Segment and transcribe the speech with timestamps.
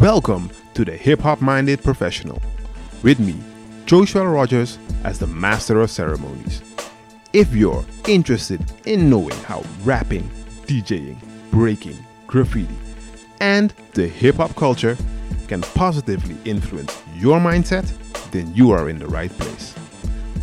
[0.00, 2.40] Welcome to the Hip Hop Minded Professional.
[3.02, 3.34] With me,
[3.84, 6.62] Josuël Rogers, as the Master of Ceremonies.
[7.34, 10.26] If you're interested in knowing how rapping,
[10.62, 11.18] DJing,
[11.50, 12.74] breaking, graffiti,
[13.42, 14.96] and the hip hop culture
[15.48, 17.84] can positively influence your mindset,
[18.30, 19.74] then you are in the right place.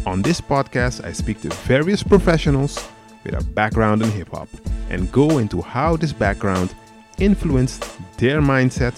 [0.05, 2.87] On this podcast, I speak to various professionals
[3.23, 4.49] with a background in hip hop
[4.91, 6.75] and go into how this background
[7.17, 7.83] influenced
[8.19, 8.93] their mindset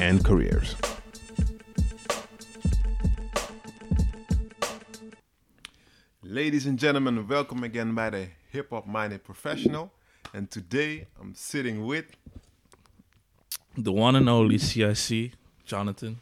[0.00, 0.76] and careers.
[6.22, 9.92] Ladies and gentlemen, welcome again by the Hip Hop Minded Professional.
[10.34, 12.06] And today I'm sitting with
[13.76, 15.32] the one and only CIC,
[15.64, 16.18] Jonathan.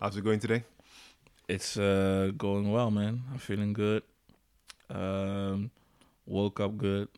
[0.00, 0.64] How's it going today?
[1.48, 3.22] It's uh, going well, man.
[3.30, 4.02] I'm feeling good.
[4.90, 5.70] Um,
[6.26, 7.08] woke up good.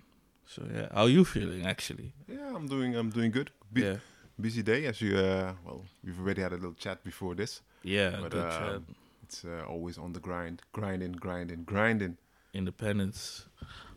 [0.47, 2.13] So yeah, how are you feeling actually?
[2.29, 2.95] Yeah, I'm doing.
[2.97, 3.51] I'm doing good.
[3.73, 3.97] Be- yeah,
[4.41, 5.17] busy day as you.
[5.17, 7.63] Uh, well, we've already had a little chat before this.
[7.83, 8.83] yeah, but good uh, chat.
[9.23, 12.17] it's uh, always on the grind, grinding, grinding, grinding.
[12.53, 13.47] Independence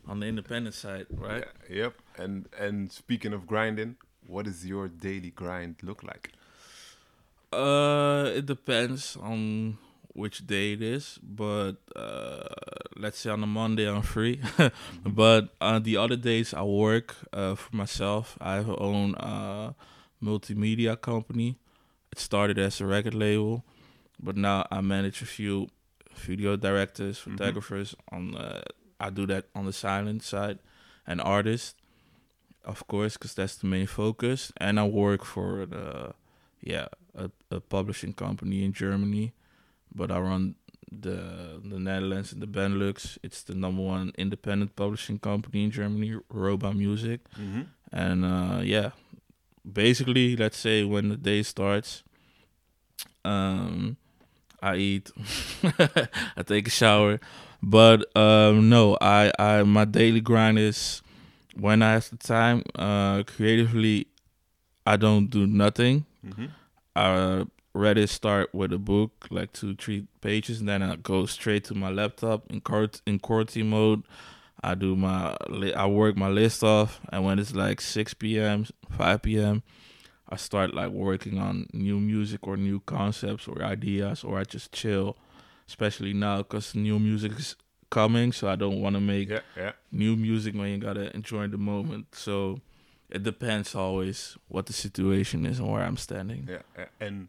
[0.08, 1.45] on the independent side, right?
[1.69, 1.93] Yeah, yep.
[2.17, 6.31] And and speaking of grinding, what does your daily grind look like?
[7.52, 9.77] Uh, it depends on
[10.13, 12.47] which day it is, but uh,
[12.95, 14.41] let's say on a Monday I'm free,
[15.05, 18.38] but on the other days I work uh, for myself.
[18.41, 19.73] I have own uh,
[20.21, 21.57] multimedia company.
[22.11, 23.63] It started as a record label,
[24.19, 25.67] but now I manage a few
[26.15, 27.37] video directors, Mhm.
[27.37, 27.95] photographers.
[28.11, 28.61] On uh,
[28.99, 30.57] I do that on the silent side,
[31.05, 31.75] and artists,
[32.63, 34.51] of course, because that's the main focus.
[34.57, 36.13] And I work for the
[36.61, 39.33] yeah a, a publishing company in Germany,
[39.93, 40.55] but I run
[40.91, 43.17] the the Netherlands and the Benelux.
[43.21, 47.19] It's the number one independent publishing company in Germany, Roba Music.
[47.37, 47.61] Mm-hmm.
[47.91, 48.91] And uh, yeah,
[49.71, 52.03] basically, let's say when the day starts,
[53.25, 53.97] um,
[54.61, 55.11] I eat,
[55.64, 57.19] I take a shower,
[57.61, 61.02] but um, no, I, I my daily grind is
[61.55, 62.64] when I have the time.
[62.75, 64.08] Uh, creatively,
[64.86, 66.05] I don't do nothing.
[66.25, 66.45] Mm-hmm.
[66.95, 71.63] I rather start with a book, like two, three pages, and then I go straight
[71.65, 74.03] to my laptop in court in quarantine mode.
[74.63, 75.35] I do my
[75.75, 78.65] I work my list off, and when it's like six p.m.,
[78.97, 79.63] five p.m.,
[80.29, 84.71] I start like working on new music or new concepts or ideas, or I just
[84.71, 85.15] chill.
[85.67, 87.55] Especially now, cause new music is
[87.89, 89.71] coming, so I don't want to make Yeah, yeah.
[89.91, 92.15] new music when you gotta enjoy the moment.
[92.15, 92.61] So
[93.09, 96.47] it depends always what the situation is and where I'm standing.
[96.49, 96.85] Yeah, yeah.
[97.01, 97.27] And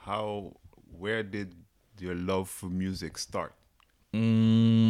[0.00, 0.54] how,
[0.96, 1.54] where did
[2.00, 3.54] your love for music start?
[4.14, 4.87] Mm,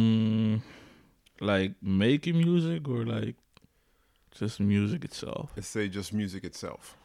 [1.41, 3.35] like making music or like
[4.31, 5.51] just music itself.
[5.55, 6.95] Let's say just music itself.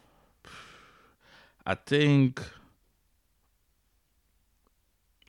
[1.65, 2.41] I think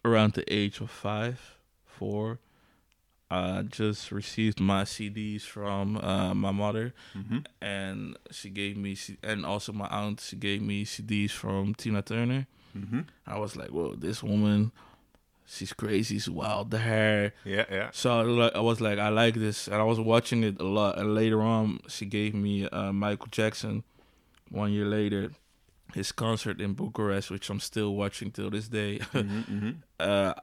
[0.05, 2.39] around the age of five, four,
[3.31, 7.39] I just received my CDs from uh, my mother, Mm-hmm.
[7.61, 12.47] and she gave me, and also my aunt, she gave me CDs from Tina Turner.
[12.77, 13.01] Mm-hmm.
[13.27, 14.71] I was like, whoa, this woman,
[15.47, 17.33] she's crazy, she's wild, the hair.
[17.45, 17.91] Yeah, yeah.
[17.93, 20.99] So I I was like, I like this, and I was watching it a lot.
[20.99, 23.85] And later on, she gave me uh, Michael Jackson.
[24.51, 25.33] One year later,
[25.95, 28.99] his concert in Bucharest, which I'm still watching till this day.
[28.99, 29.71] mm-hmm, mm-hmm.
[30.01, 30.35] uh,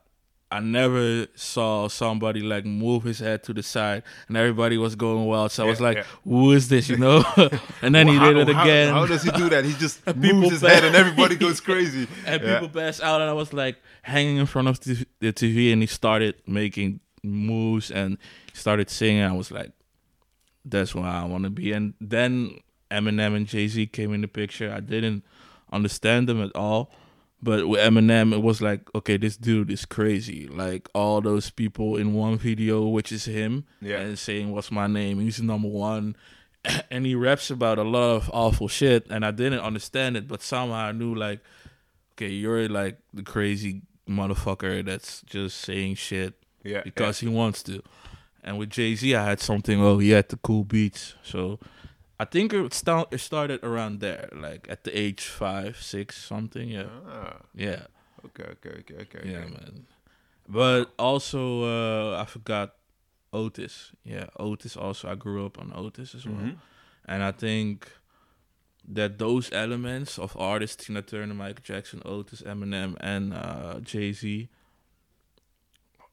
[0.54, 5.26] I never saw somebody like move his head to the side, and everybody was going
[5.26, 5.52] wild.
[5.52, 6.04] So I was like, yeah.
[6.24, 7.24] "Who is this?" You know?
[7.82, 8.94] and then Well, he how- did it again.
[8.94, 9.66] How, does he do that?
[9.66, 12.08] He just moves his head and everybody goes crazy.
[12.26, 12.60] and Yeah.
[12.60, 14.96] people passed out and i was like hanging in front of the,
[15.34, 18.18] tv and he started making moves and
[18.54, 19.72] started singing i was like
[20.66, 22.60] that's where i want to be and then
[22.92, 25.24] eminem and jay-z came in the picture i didn't
[25.72, 26.92] understand them at all
[27.44, 30.48] but with eminem it was like okay this dude is crazy.
[30.48, 34.00] Like all those people in one video which is him Yeah.
[34.00, 35.20] and saying what's my name?
[35.20, 36.16] He's number one.
[36.90, 40.42] And he raps about a lot of awful shit and i didn't understand it but
[40.42, 41.42] somehow i knew like
[42.14, 46.34] okay you're like the crazy motherfucker that's just saying shit
[46.64, 47.82] Yeah, because he wants to.
[48.46, 51.16] And with jay-z i had something oh he had the cool beats.
[51.24, 51.60] So
[52.24, 56.68] i think it, sta- it started around there like at the age five six something
[56.78, 57.24] yeah yeah.
[57.24, 57.36] Ah,
[57.66, 57.82] yeah
[58.28, 59.24] okay, okay, okay, okay.
[59.32, 59.54] yeah okay.
[59.58, 59.74] man
[60.60, 61.42] but also
[61.74, 62.70] uh i forgot
[63.42, 63.76] otis
[64.14, 66.56] yeah otis also i grew up on otis as well Mhm.
[67.12, 67.76] and I think
[68.96, 74.50] that those elements of artists, Tina Turner, Michael Jackson, Otis, Eminem, and uh, Jay Z,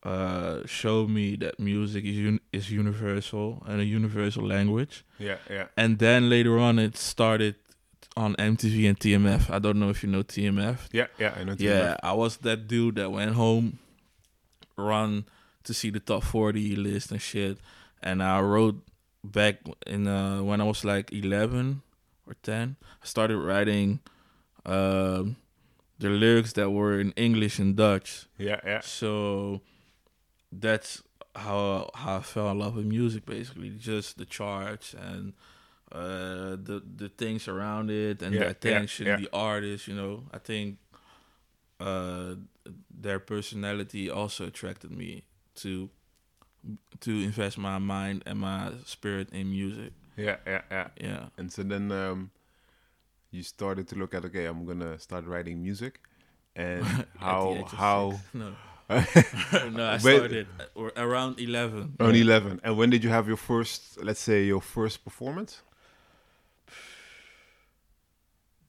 [0.03, 5.05] uh, show me that music is un- is universal and a universal language.
[5.19, 5.67] Yeah, yeah.
[5.77, 7.57] And then later on, it started
[8.17, 9.51] on MTV and TMF.
[9.51, 10.89] I don't know if you know TMF.
[10.93, 11.55] Yeah, yeah, I know.
[11.59, 13.79] Yeah, I was that dude that went home,
[14.77, 15.25] run
[15.65, 17.59] to see the top forty list and shit,
[18.03, 18.77] and I wrote
[19.23, 19.57] back
[19.87, 21.83] in uh, when I was like eleven
[22.27, 22.77] or ten.
[23.03, 24.01] I started writing
[24.67, 25.37] um
[25.99, 28.27] the lyrics that were in English and Dutch.
[28.39, 28.81] Yeah, yeah.
[28.81, 29.61] So
[30.53, 31.03] that's
[31.35, 33.27] how how I fell in love with music.
[33.27, 35.33] Basically, just the charts and
[35.93, 39.17] uh, the the things around it and Yeah, the attention, yeah.
[39.17, 39.89] the artists.
[39.89, 40.79] You know, I think
[41.79, 42.35] uh,
[42.91, 45.25] their personality also attracted me
[45.57, 45.89] to
[47.01, 49.93] to invest my mind and my spirit in music.
[50.17, 50.89] Yeah, yeah, yeah.
[51.01, 51.27] Yeah.
[51.39, 52.31] And so then um,
[53.31, 56.01] you started to look at okay, I'm gonna start writing music,
[56.55, 56.85] and
[57.19, 58.53] how how no
[59.73, 61.95] no I When- started at- or around eleven.
[62.01, 62.23] on Yeah.
[62.23, 62.61] eleven.
[62.65, 65.63] And when did you have your first, let's say, your first performance?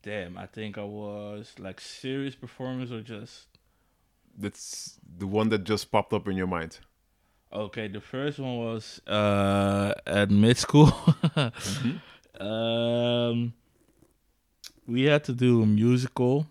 [0.03, 3.47] Damn, I think I was like serious performance or just
[4.37, 6.79] That's the one that just popped up in your mind.
[7.51, 7.87] okay.
[7.89, 10.91] The first one was uh at mid school.
[12.39, 13.53] um,
[14.87, 16.47] we had to do a musical,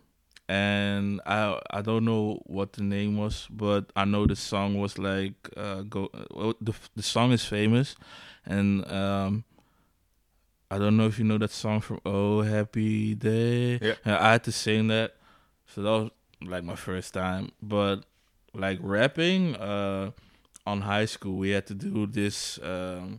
[0.51, 4.99] and I I don't know what the name was, but I know the song was
[4.99, 6.11] like uh go.
[6.35, 7.97] Well, the the song is famous,
[8.45, 9.45] and um.
[10.73, 13.81] I don't know if you know that song from Oh Happy Day.
[13.83, 13.95] Yeah.
[14.05, 15.17] And I had to sing that.
[15.67, 16.11] So that was
[16.43, 17.51] like my first time.
[17.61, 18.05] But
[18.55, 20.13] like rapping, uh
[20.67, 23.19] on high school we had to do this um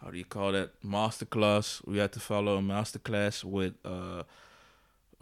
[0.00, 0.70] how do you call that?
[0.82, 1.82] Master class.
[1.84, 4.22] We had to follow a master class with uh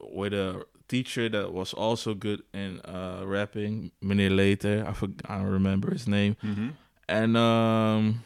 [0.03, 3.93] with a teacher that was also good in uh rapping.
[4.01, 6.37] Minute later, I forg I don't remember his name.
[6.43, 6.69] Mm-hmm.
[7.09, 8.25] And um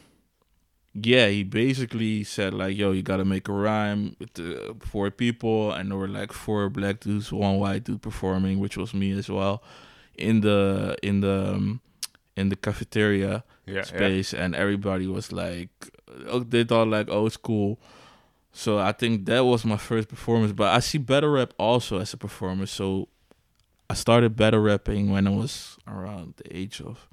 [0.93, 5.71] yeah, he basically said like, "Yo, you gotta make a rhyme with the four people,"
[5.73, 9.27] and there were like four black dudes, one white dude performing, which was me as
[9.29, 9.61] well,
[10.15, 11.81] in the in the um,
[12.37, 13.81] in the cafeteria Yeah, yeah.
[13.83, 15.69] space, and everybody was like,
[16.29, 17.77] oh, they thought like, "Oh, it's cool."
[18.57, 22.13] So I think that was my first performance, but I see battle rap also as
[22.13, 22.65] a performer.
[22.65, 23.09] So
[23.89, 27.09] I started battle rapping when I was around the age of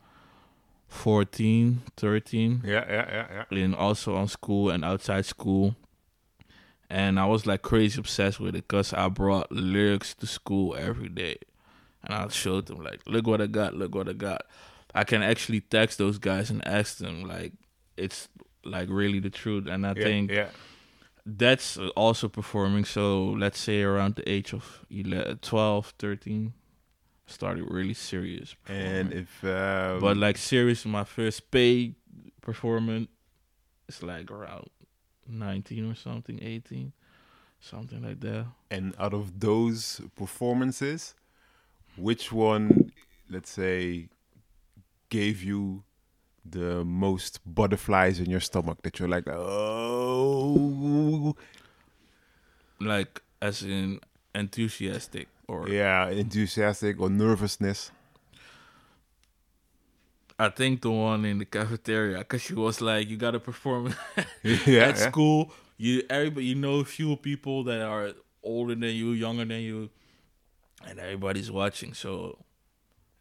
[0.86, 3.58] 14, 13 Yeah, yeah, yeah, yeah.
[3.64, 5.74] and also on school and outside school.
[6.88, 11.08] And I was like crazy obsessed with it because I brought lyrics to school every
[11.08, 11.38] day.
[12.04, 14.42] And I showed them, like, look what I got, look what I got.
[14.94, 17.52] I can actually text those guys and ask them, like,
[17.96, 18.28] it's
[18.64, 19.66] like really the truth.
[19.66, 20.48] And I yeah, think yeah.
[21.24, 22.84] That's also performing.
[22.84, 26.52] So let's say around the age of 11, 12, 13,
[27.26, 28.54] started really serious.
[28.68, 31.94] And if um, But like serious, my first paid
[32.40, 33.08] performance
[33.88, 34.68] is like around
[35.28, 36.92] nineteen or something, eighteen,
[37.60, 38.46] something like that.
[38.70, 41.14] and out of those performances,
[41.96, 42.90] which one,
[43.30, 44.08] let's say,
[45.08, 45.84] gave you
[46.44, 50.54] the most butterflies in your stomach that you're like, oh,
[52.80, 54.00] Like as in
[54.34, 57.92] enthusiastic or yeah, enthusiastic or nervousness?
[60.38, 63.94] I think the one in the cafeteria because she was like, you gotta perform
[64.42, 65.10] yeah, at yeah.
[65.10, 65.52] school.
[65.76, 69.90] You everybody you know a few people that are older than you, younger than you,
[70.86, 71.94] and everybody's watching.
[71.94, 72.38] So,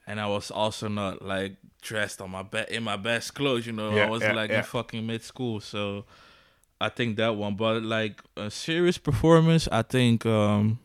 [0.07, 3.65] and I was also not like dressed on my be- in my best clothes.
[3.65, 4.57] You know, Yeah, I was yeah, like yeah.
[4.59, 5.59] in fucking mid school.
[5.59, 6.05] So,
[6.79, 7.55] I think that one.
[7.55, 10.25] But like a serious performance, I think.
[10.25, 10.79] um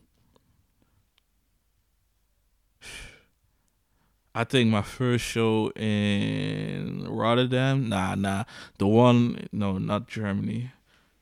[4.35, 8.43] I think my first show in Rotterdam, nah, nah,
[8.77, 10.71] the one, no, not Germany.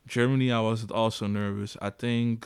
[0.05, 1.77] Germany, I was also nervous.
[1.81, 2.45] I think,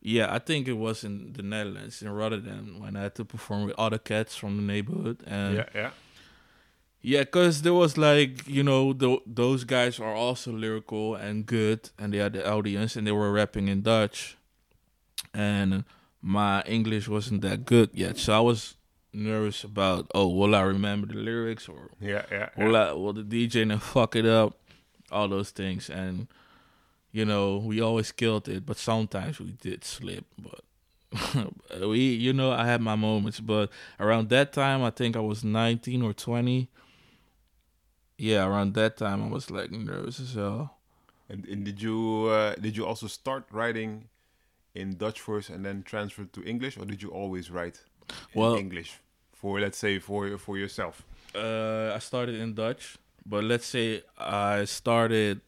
[0.00, 3.64] yeah, I think it was in the Netherlands, in Rotterdam, when I had to perform
[3.64, 5.22] with other cats from the neighborhood.
[5.26, 5.90] And yeah, yeah.
[7.02, 11.90] yeah, because there was like, you know, th- those guys are also lyrical and good,
[11.98, 14.36] and they had the audience, and they were rapping in Dutch.
[15.34, 15.84] And
[16.22, 18.76] my English wasn't that good yet, so I was
[19.12, 22.76] nervous about, oh, will I remember the lyrics or Yeah, yeah, will.
[22.76, 24.56] I, will the DJ not fuck it up?
[25.10, 26.28] All those things, and
[27.18, 30.24] you know, we always killed it, but sometimes we did slip.
[30.46, 30.60] But
[31.92, 33.40] we, you know, I had my moments.
[33.40, 36.60] But around that time, I think I was nineteen or twenty.
[38.16, 40.76] Yeah, around that time, I was like nervous as hell.
[41.28, 44.08] And, and did you uh, did you also start writing
[44.74, 47.78] in Dutch first and then transfer to English, or did you always write
[48.34, 48.90] in Well- English
[49.32, 51.02] for let's say for for yourself?
[51.34, 52.96] Uh, I started in Dutch,
[53.26, 55.40] but let's say I started.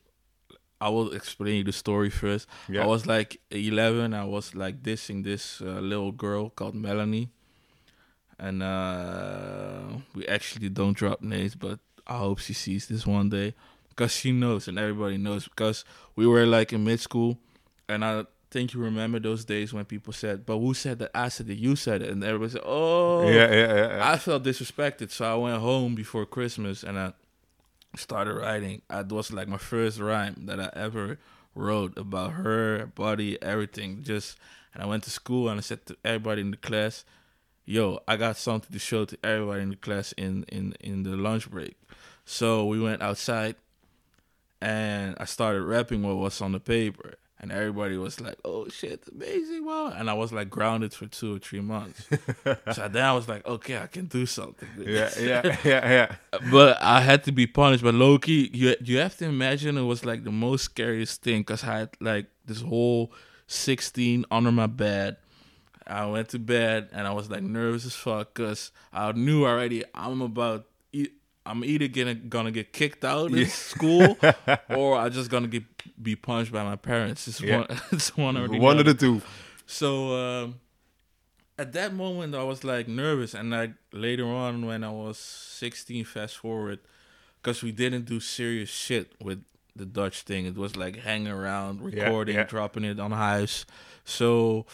[0.80, 2.48] I will explain you the story first.
[2.68, 2.82] Yeah.
[2.82, 4.14] I was like 11.
[4.14, 7.28] I was like dissing this uh, little girl called Melanie,
[8.38, 13.54] and uh, we actually don't drop names, but I hope she sees this one day
[13.90, 15.84] because she knows and everybody knows because
[16.16, 17.38] we were like in mid school,
[17.88, 21.10] and I think you remember those days when people said, "But who said that?
[21.14, 21.54] I said that.
[21.56, 23.96] You said it," and everybody said, "Oh, Yeah, yeah, yeah.
[23.98, 24.10] yeah.
[24.12, 27.12] I felt disrespected, so I went home before Christmas and I
[27.96, 28.82] started writing.
[28.90, 31.18] It was like my first rhyme that I ever
[31.54, 34.02] wrote about her body, everything.
[34.02, 34.38] Just
[34.72, 37.04] and I went to school and I said to everybody in the class,
[37.64, 41.16] "Yo, I got something to show to everybody in the class in in in the
[41.16, 41.76] lunch break."
[42.24, 43.56] So we went outside
[44.60, 47.14] and I started rapping what was on the paper.
[47.42, 51.36] And everybody was like, "Oh shit, amazing, wow!" And I was like grounded for two
[51.36, 52.06] or three months.
[52.72, 56.40] so then I was like, "Okay, I can do something." yeah, this." yeah, yeah, yeah.
[56.50, 57.82] but I had to be punished.
[57.82, 61.64] But Loki, you you have to imagine it was like the most scariest thing because
[61.64, 63.10] I had like this whole
[63.46, 65.16] sixteen under my bed.
[65.86, 69.82] I went to bed and I was like nervous as fuck because I knew already
[69.94, 70.66] I'm about
[71.50, 73.46] I'm either gonna gonna get kicked out of Yeah.
[73.48, 74.16] school
[74.70, 75.64] or I just gonna get
[76.02, 77.26] be punished by my parents.
[77.28, 77.58] It's Yeah.
[77.58, 79.20] one it's one or the One of the two.
[79.66, 80.60] So um,
[81.58, 86.04] at that moment, I was like nervous, and like later on, when I was 16,
[86.04, 86.78] fast forward,
[87.42, 89.42] because we didn't do serious shit with
[89.76, 90.46] the Dutch thing.
[90.46, 92.44] It was like hanging around, recording, yeah.
[92.44, 93.66] dropping it on house.
[94.04, 94.66] So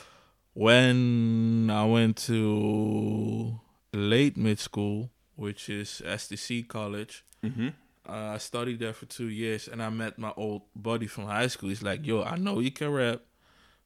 [0.54, 3.60] when I went to
[3.92, 7.68] late mid school, which is STC college, Mm-hmm.
[8.08, 11.46] uh, I studied there for two years, and I met my old buddy from high
[11.48, 11.68] school.
[11.68, 13.20] He's like, "Yo, I know you can rap,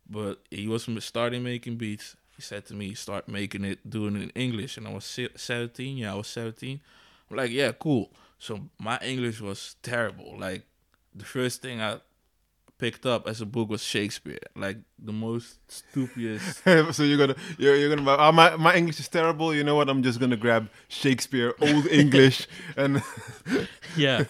[0.09, 4.23] but he was starting making beats." He said to me, "Start making it, doing it
[4.23, 5.05] in English." And I was
[5.37, 5.99] seventeen.
[5.99, 6.81] Yeah, I was seventeen.
[7.31, 10.39] I'm like, "Yeah, cool." So my English was terrible.
[10.39, 10.63] Like
[11.15, 12.01] the first thing I
[12.81, 14.39] picked up as a book was Shakespeare.
[14.57, 16.65] Like the most stupidest.
[16.93, 19.55] so you're gonna you're, you're gonna oh, my my English is terrible.
[19.55, 19.89] You know what?
[19.89, 23.03] I'm just gonna grab Shakespeare, old English, and
[23.97, 24.25] yeah.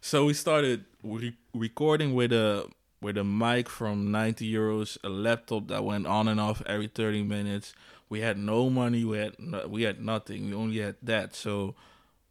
[0.00, 2.68] So we started re- recording with a
[3.02, 7.24] with a mic from 90 euros, a laptop that went on and off every 30
[7.24, 7.74] minutes.
[8.08, 9.04] We had no money.
[9.04, 10.48] We had no, we had nothing.
[10.48, 11.34] We only had that.
[11.34, 11.74] So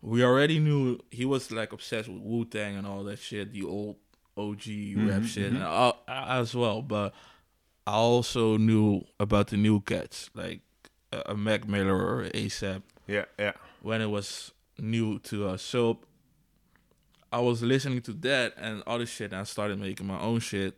[0.01, 3.63] we already knew he was like obsessed with Wu Tang and all that shit, the
[3.63, 3.97] old
[4.37, 6.81] OG rap mm-hmm, shit, and I, I as well.
[6.81, 7.13] But
[7.87, 10.61] I also knew about the new cats like
[11.11, 15.61] a, a Mac Miller or ASAP yeah, yeah, when it was new to us.
[15.61, 15.99] So
[17.31, 20.77] I was listening to that and other shit, and I started making my own shit.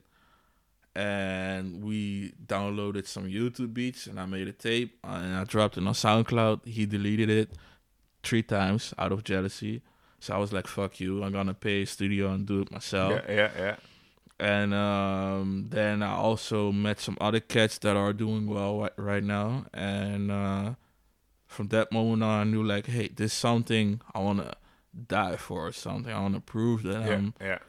[0.95, 5.77] And we downloaded some YouTube beats, and I made a tape, uh, and I dropped
[5.77, 6.65] it on SoundCloud.
[6.65, 7.51] He deleted it
[8.23, 9.83] three times out of jealousy.
[10.19, 11.23] So I was like, "Fuck you!
[11.23, 13.75] I'm gonna pay a studio and do it myself." yeah, yeah, yeah.
[14.39, 19.23] and um, then I also met some other cats that are doing well right, right
[19.23, 20.73] now, and uh,
[21.47, 24.53] from that moment on, I knew like, hey, this is something I want to
[25.07, 27.59] die for, or something I want to prove that yeah, I'm yeah.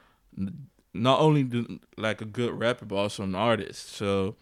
[0.93, 3.90] not only do, like a good rapper, but also an artist.
[3.90, 4.35] So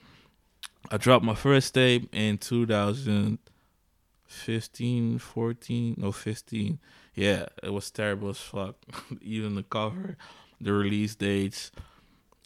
[0.91, 6.79] I dropped my first tape in 2015, 14, no 15.
[7.17, 8.77] Yeah, it was terrible as fuck.
[9.23, 10.17] Even the cover,
[10.61, 11.73] the release dates.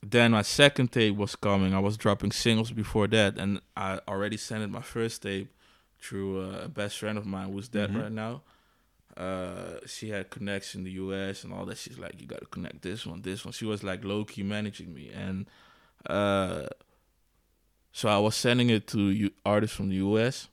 [0.03, 1.75] Then my second tape was coming.
[1.75, 5.53] I was dropping singles before that, and I already sent it my first tape
[6.00, 8.03] through a best friend of mine who's dead Mhm.
[8.03, 8.43] right now.
[9.17, 11.45] Uh, she had connects in the U.S.
[11.45, 11.77] and all that.
[11.77, 13.53] She's like, you got to connect this one, this one.
[13.53, 15.47] She was like low key managing me, and
[16.09, 16.69] uh,
[17.93, 20.49] so I was sending it to artists from the U.S.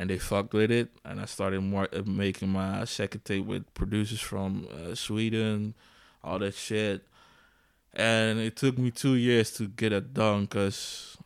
[0.00, 3.64] and they fucked with it, and I started more uh, making my second tape with
[3.74, 5.74] producers from uh, Sweden,
[6.24, 7.02] all that shit.
[7.92, 11.18] And it took me two years to get it done because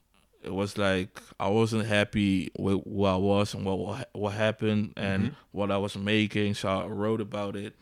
[0.43, 4.95] it was like I wasn't happy with who I was and what what, what happened
[4.97, 5.35] and Mhm.
[5.53, 6.55] what I was making.
[6.55, 7.75] So I wrote about it.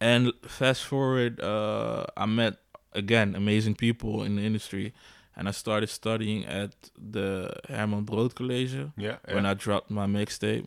[0.00, 2.56] And fast forward, uh, I met
[2.92, 4.92] again amazing people in the industry,
[5.40, 9.16] and I started studying at the Herman Brood College Yeah, yeah.
[9.34, 10.66] when I dropped my mixtape,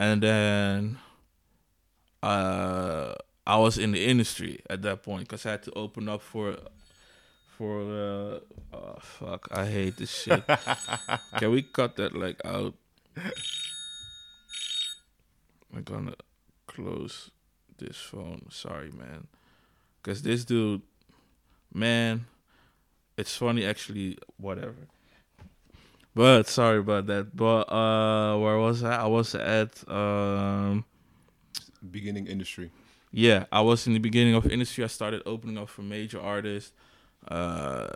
[0.00, 0.98] and then
[2.20, 3.14] uh,
[3.46, 6.56] I was in the industry at that point because I had to open up for
[7.56, 8.40] for uh,
[8.76, 10.42] oh fuck I hate this shit.
[11.38, 12.74] Can we cut that like out?
[15.72, 16.14] I'm gonna
[16.66, 17.30] close
[17.78, 18.46] this phone.
[18.50, 19.28] Sorry, man,
[20.02, 20.82] because this dude,
[21.72, 22.26] man,
[23.16, 24.18] it's funny actually.
[24.36, 24.88] Whatever.
[26.14, 27.34] But sorry about that.
[27.36, 29.02] But uh, where was I?
[29.02, 30.84] I was at um,
[31.90, 32.70] Beginning industry.
[33.10, 34.84] Yeah, I was in the beginning of industry.
[34.84, 36.72] I started opening up for major artists,
[37.28, 37.88] uh,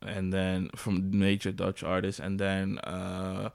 [0.00, 3.50] and then from major Dutch artists, and then uh,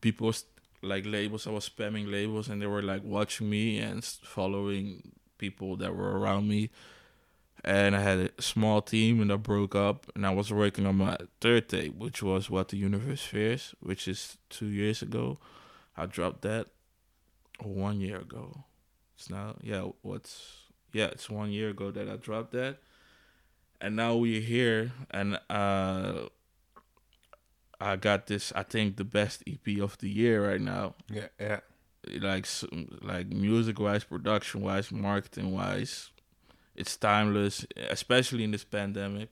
[0.00, 0.44] people was,
[0.82, 1.46] like labels.
[1.46, 6.18] I was spamming labels, and they were like watching me and following people that were
[6.18, 6.70] around me.
[7.64, 10.96] And I had a small team, and I broke up, and I was working on
[10.96, 15.38] my third tape, which was "What the Universe Fears," which is two years ago.
[15.96, 16.68] I dropped that
[17.60, 18.64] one year ago.
[19.16, 22.78] It's now yeah, what's yeah, it's one year ago that I dropped that.
[23.80, 26.28] And now we're here and uh
[27.80, 30.94] I got this I think the best EP of the year right now.
[31.10, 31.60] Yeah, yeah.
[32.20, 32.46] Like
[33.02, 36.10] like music wise, production wise, marketing wise.
[36.76, 39.28] It's timeless, especially in this pandemic.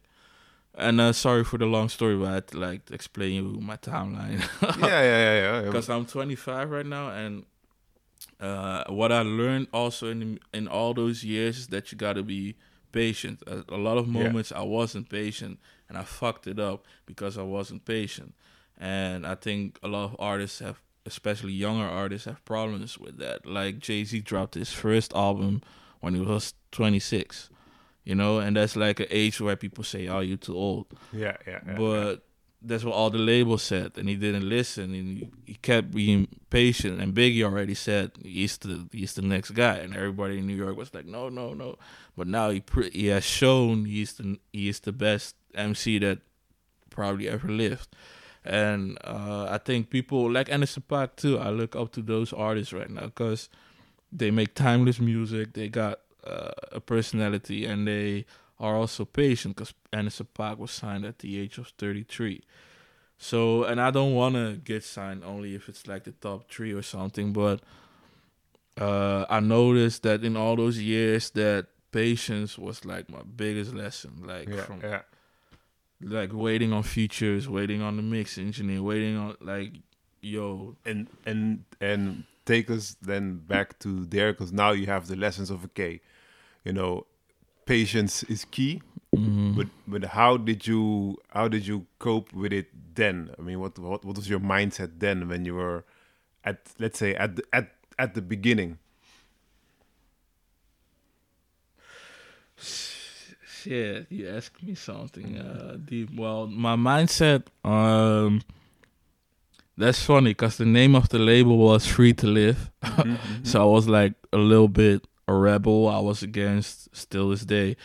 [0.75, 3.77] And uh, sorry for the long story, but I had to like explain you my
[3.77, 4.41] timeline.
[4.63, 5.61] yeah, yeah, yeah, yeah.
[5.61, 5.67] yeah.
[5.67, 7.45] because I'm 25 right now, and
[8.41, 12.23] uh, what I learned also in in all those years is that you got to
[12.23, 12.55] be
[12.93, 13.43] patient.
[13.47, 14.23] A, a lot of Yeah.
[14.25, 15.59] moments I wasn't patient,
[15.89, 18.35] and I fucked it up because I wasn't patient.
[18.79, 23.45] And I think a lot of artists have, especially younger artists, have problems with that.
[23.47, 25.61] Like Jay Z dropped his first album
[26.03, 27.49] when he was 26.
[28.05, 31.37] You know, and that's like an age where people say, "Oh, you're too old." yeah,
[31.47, 31.77] yeah, yeah.
[31.77, 32.25] but
[32.61, 36.27] that's what all the labels said, and he didn't listen, and he, he kept being
[36.51, 37.01] patient.
[37.01, 40.77] And Biggie already said he's the he's the next guy, and everybody in New York
[40.77, 41.77] was like, no, no, no.
[42.17, 46.19] But now he pre- he has shown he's the he is the best MC that
[46.91, 47.95] probably ever lived.
[48.45, 51.39] And uh, I think people like Anderson Paak too.
[51.39, 53.49] I look up to those artists right now because
[54.13, 55.55] they make timeless music.
[55.55, 58.27] They got uh, a personality, and they
[58.61, 62.43] are also patient because Anderson Paak was signed at the age of 33.
[63.19, 66.73] So, and I don't want to get signed only if it's like the top three
[66.73, 67.61] or something, but
[68.81, 74.23] uh, I noticed that in all those years that patience was like my biggest lesson.
[74.25, 75.03] Like yeah, from yeah.
[76.01, 79.73] like waiting on features, waiting on the mix engineer, waiting on like
[80.21, 85.17] yo, and and and take us then back to there because now you have the
[85.17, 86.01] lessons of okay
[86.65, 87.07] you know
[87.67, 88.83] patience is key
[89.15, 89.57] mhm.
[89.57, 93.79] but but how did you how did you cope with it then i mean what
[93.79, 95.85] what, what was your mindset then when you were
[96.45, 98.79] at let's say at the, at at the beginning
[103.63, 106.11] Shit, you asked me something uh, deep.
[106.17, 108.43] Well, my mindset, um,
[109.77, 112.71] that's funny because the name of the label was Free to Live.
[113.43, 115.89] so I was like a little bit a rebel.
[115.89, 117.77] I was against still this day.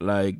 [0.00, 0.36] Like,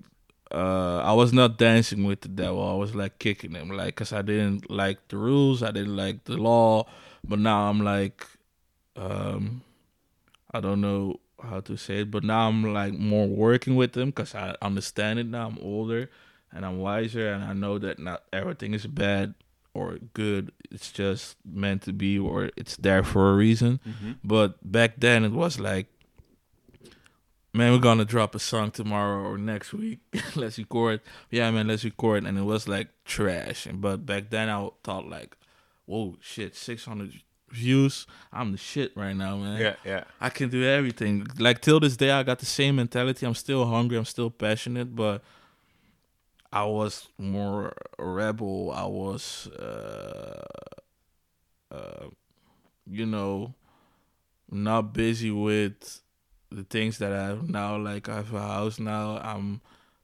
[0.50, 2.66] uh, I was not dancing with the devil.
[2.66, 5.62] I was like kicking him, like, cause I didn't like the rules.
[5.62, 6.86] I didn't like the law.
[7.24, 8.26] But now I'm like,
[8.96, 9.62] um,
[10.52, 14.08] I don't know how to say it, but now I'm like more working with them
[14.10, 15.48] because I understand it now.
[15.48, 16.10] I'm older
[16.52, 19.34] and I'm wiser, and I know that not everything is bad
[19.74, 20.50] or good.
[20.70, 23.80] It's just meant to be, or it's there for a reason.
[23.86, 24.12] Mm-hmm.
[24.22, 25.86] But back then, it was like,
[27.54, 30.00] man, we're gonna drop a song tomorrow or next week.
[30.36, 31.00] let's record.
[31.30, 32.24] Yeah, man, let's record.
[32.24, 33.66] And it was like trash.
[33.72, 35.36] But back then, I thought like,
[35.86, 37.12] whoa, shit, 600
[37.50, 38.06] views.
[38.32, 39.60] I'm the shit right now, man.
[39.60, 41.26] yeah yeah I can do everything.
[41.38, 43.26] Like till this day, I got the same mentality.
[43.26, 43.96] I'm still hungry.
[43.98, 45.22] I'm still passionate, but
[46.52, 48.72] I was more a rebel.
[48.74, 50.44] I was, uh,
[51.70, 52.08] uh,
[52.86, 53.54] you know,
[54.50, 56.00] not busy with
[56.50, 57.76] the things that I have now.
[57.76, 59.18] Like I have a house now.
[59.18, 59.60] I'm,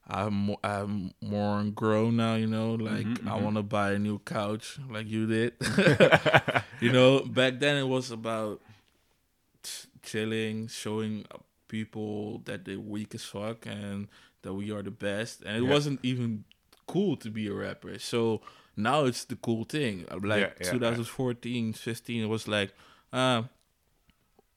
[0.08, 2.34] I'm, I'm more grown now.
[2.34, 3.42] You know, like Mhm, I mhm.
[3.42, 5.54] want to buy a new couch, like you did.
[6.80, 8.60] you know, back then it was about
[9.62, 11.24] ch- chilling, showing
[11.68, 14.08] people that they're weak as fuck and
[14.42, 15.42] that we are the best.
[15.42, 15.70] And it Yeah.
[15.70, 16.44] wasn't even
[16.86, 17.98] cool to be a rapper.
[17.98, 18.40] So
[18.76, 20.04] now it's the cool thing.
[20.10, 22.72] Like Yeah, yeah, 2014, 15, it was like,
[23.12, 23.44] uh,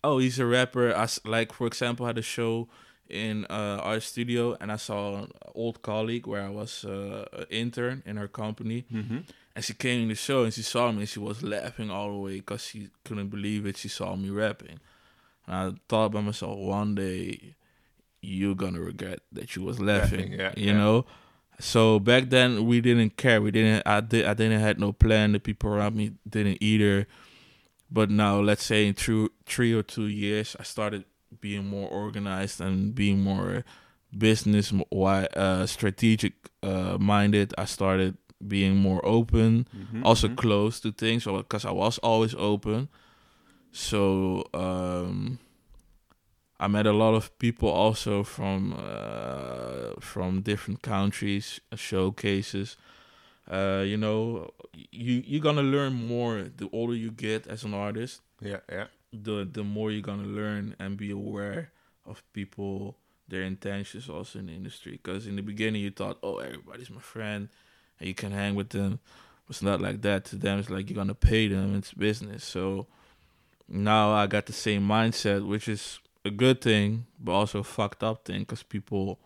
[0.04, 0.94] oh, he's a rapper.
[0.96, 2.68] I like, for example, I had a show
[3.10, 7.46] in uh, our studio, and I saw an old colleague where I was uh, an
[7.50, 9.20] intern in her company, hmm
[9.56, 12.12] and she came in the show and she saw me and she was laughing all
[12.12, 13.76] the way because she couldn't believe it.
[13.76, 14.80] She saw me rapping.
[15.48, 17.56] And I thought by myself, one day
[18.22, 20.34] you're gonna regret that you was laughing.
[20.34, 20.78] Yeah, you yeah.
[20.78, 21.06] know?
[21.60, 23.42] So back then we didn't care.
[23.42, 25.32] We didn't I did I didn't had no plan.
[25.32, 27.08] The people around me didn't either.
[27.90, 31.06] But now let's say in three three or two years I started
[31.40, 33.64] being more organized and being more
[34.16, 36.34] business uh strategic
[36.64, 37.54] uh minded.
[37.58, 40.06] I started being more open Mm-hmm.
[40.06, 42.90] also close to things because I was always open.
[43.78, 45.38] So um,
[46.60, 52.76] I met a lot of people also from uh, from different countries, showcases.
[53.48, 58.22] Uh, you know, you you're gonna learn more the older you get as an artist.
[58.42, 58.88] Yeah, yeah.
[59.14, 61.70] The the more you're gonna learn and be aware
[62.04, 64.94] of people, their intentions also in the industry.
[64.94, 67.48] Because in the beginning you thought, oh, everybody's my friend,
[68.00, 69.00] and you can hang with them.
[69.48, 70.26] It's not like that.
[70.26, 71.76] To them, it's like you're gonna pay them.
[71.76, 72.44] It's business.
[72.44, 72.88] So
[73.68, 78.04] now I got the same mindset, which is a good thing, but also a fucked
[78.04, 79.20] up thing because people,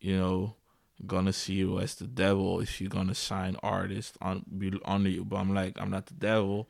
[0.00, 0.54] you know,
[1.06, 5.24] gonna see you as the devil if you're gonna sign artists on be under you.
[5.24, 6.68] But I'm like, I'm not the devil.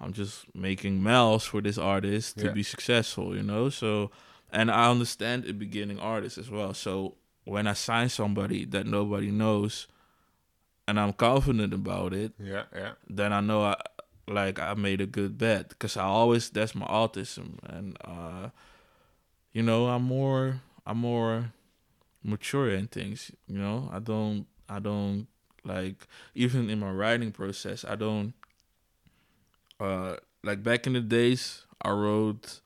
[0.00, 2.52] I'm just making mails for this artist to Yeah.
[2.52, 3.68] be successful, you know.
[3.70, 4.10] So,
[4.52, 6.74] and I understand a beginning artist as well.
[6.74, 9.86] So when I sign somebody that nobody knows,
[10.86, 12.92] and I'm confident about it, Yeah, yeah.
[13.08, 13.76] then I know I
[14.26, 18.50] like I made a good bet because I always that's my autism and uh
[19.52, 21.52] you know I'm more I'm more
[22.22, 25.26] mature in things you know I don't I don't
[25.64, 28.32] like even in my writing process I don't
[29.80, 32.60] uh like back in the days I wrote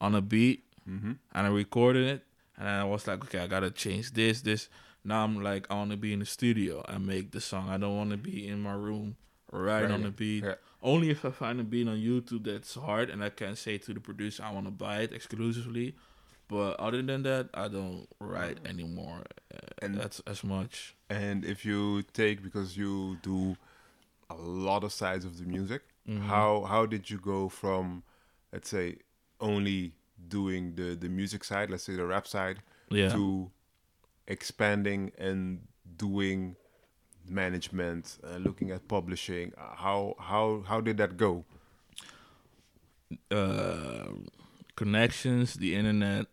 [0.00, 1.12] on a beat Mm-hmm.
[1.34, 2.24] and I recorded it,
[2.58, 4.68] and I was like, okay, I gotta change this, this.
[5.04, 7.68] Now I'm like, I want to be in the studio and make the song.
[7.68, 9.16] I don't want to be in my room
[9.52, 10.44] writing on the beat.
[10.44, 10.54] Yeah.
[10.82, 13.92] Only if I find a beat on YouTube that's hard and I can say to
[13.94, 15.94] the producer, I want to buy it exclusively.
[16.48, 19.22] But other than that, I don't write anymore.
[19.54, 20.94] Uh, And- that's as much.
[21.08, 23.56] And if you take because you do
[24.28, 26.22] a lot of sides of the music, Mhm.
[26.22, 28.02] how how did you go from
[28.52, 28.96] let's say
[29.40, 29.92] only
[30.28, 33.10] doing the the music side, let's say the rap side, Yeah.
[33.10, 33.50] to
[34.26, 36.56] expanding and doing
[37.30, 39.52] management, uh, looking at publishing?
[39.56, 41.44] Uh, How how how did that go?
[43.30, 44.04] uh,
[44.76, 46.26] connections, the internet,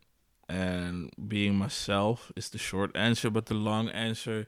[0.49, 3.29] and being myself is the short answer.
[3.29, 4.47] But the long answer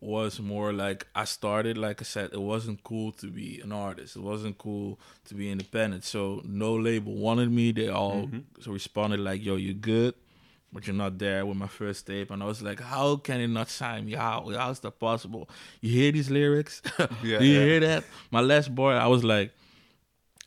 [0.00, 4.16] was more like I started, like I said, it wasn't cool to be an artist.
[4.16, 6.04] It wasn't cool to be independent.
[6.04, 7.72] So no label wanted me.
[7.72, 8.28] They all
[8.60, 10.14] so responded like, "Yo, you're good."
[10.72, 13.48] But you're not there with my first tape, and I was like, "How can it
[13.48, 14.12] not sign me?
[14.12, 14.48] How?
[14.56, 15.48] How is that possible?
[15.82, 16.80] You hear these lyrics?
[17.22, 17.64] Yeah, Do you yeah.
[17.66, 19.52] hear that?" My last boy, I was like,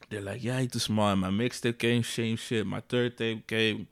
[0.10, 1.18] they're like, yeah, you too smart.
[1.18, 2.66] My mixtape came, same shit.
[2.66, 3.88] My third tape came.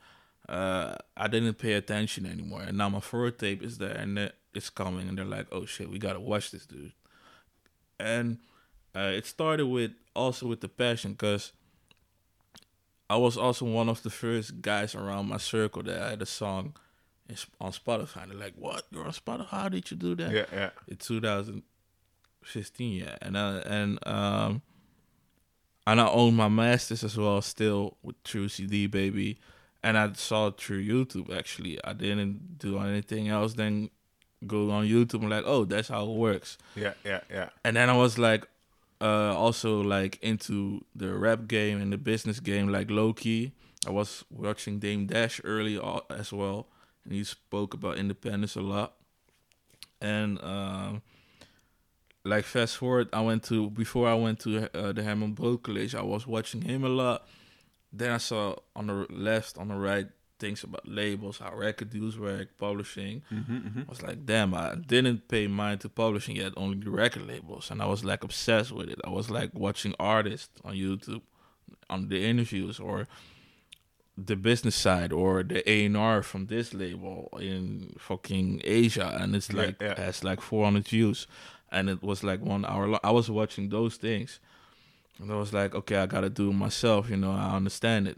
[0.48, 4.70] Uh, I didn't pay attention anymore, and now my fourth tape is there, and it's
[4.70, 6.94] coming, and they're like, oh shit, we gotta watch this dude.
[8.00, 8.40] And
[8.96, 11.52] uh, it started with also with the passion, cause
[13.14, 16.26] I was also one of the first guys around my circle that I had a
[16.26, 16.74] song
[17.60, 18.24] on Spotify.
[18.24, 18.84] And they're like, what?
[18.92, 19.48] You're on Spotify?
[19.48, 20.32] How did you do that?
[20.32, 20.70] Yeah, yeah.
[20.88, 24.62] in 2015 yeah and and um
[25.86, 29.38] and I own my masters as well still with True CD baby
[29.84, 33.90] and I saw it through YouTube actually I didn't do anything else than
[34.48, 37.50] go on YouTube and like oh that's how it works Yeah, yeah, yeah.
[37.64, 38.46] and then I was like
[39.04, 43.52] uh also like into the rap game and the business game like low key
[43.86, 45.78] I was watching Dame Dash early
[46.10, 46.68] as well
[47.04, 48.94] and he spoke about independence a lot.
[50.00, 51.02] And um
[52.24, 55.96] like fast forward I went to before I went to uh, the Herman Brood College
[55.96, 57.28] I was watching him a lot.
[57.92, 60.08] Then I saw on the left on the right
[60.44, 65.20] things about labels how record deals work publishing Mm-hmm, I was like, damn, I didn't
[65.34, 67.66] pay mind to publishing yet, only the record labels.
[67.72, 69.00] And I was like obsessed with it.
[69.10, 71.22] I was like watching artists on YouTube,
[71.94, 72.98] on the interviews, or
[74.30, 79.10] the business side, or the A&R from this label in fucking Asia.
[79.20, 79.96] And it's Yeah, like, yeah.
[80.06, 81.28] has like 400 views.
[81.72, 83.00] And it was like one hour long.
[83.04, 84.40] I was watching those things.
[85.20, 88.18] And I was like, okay, I gotta do it myself, you know, I understand it.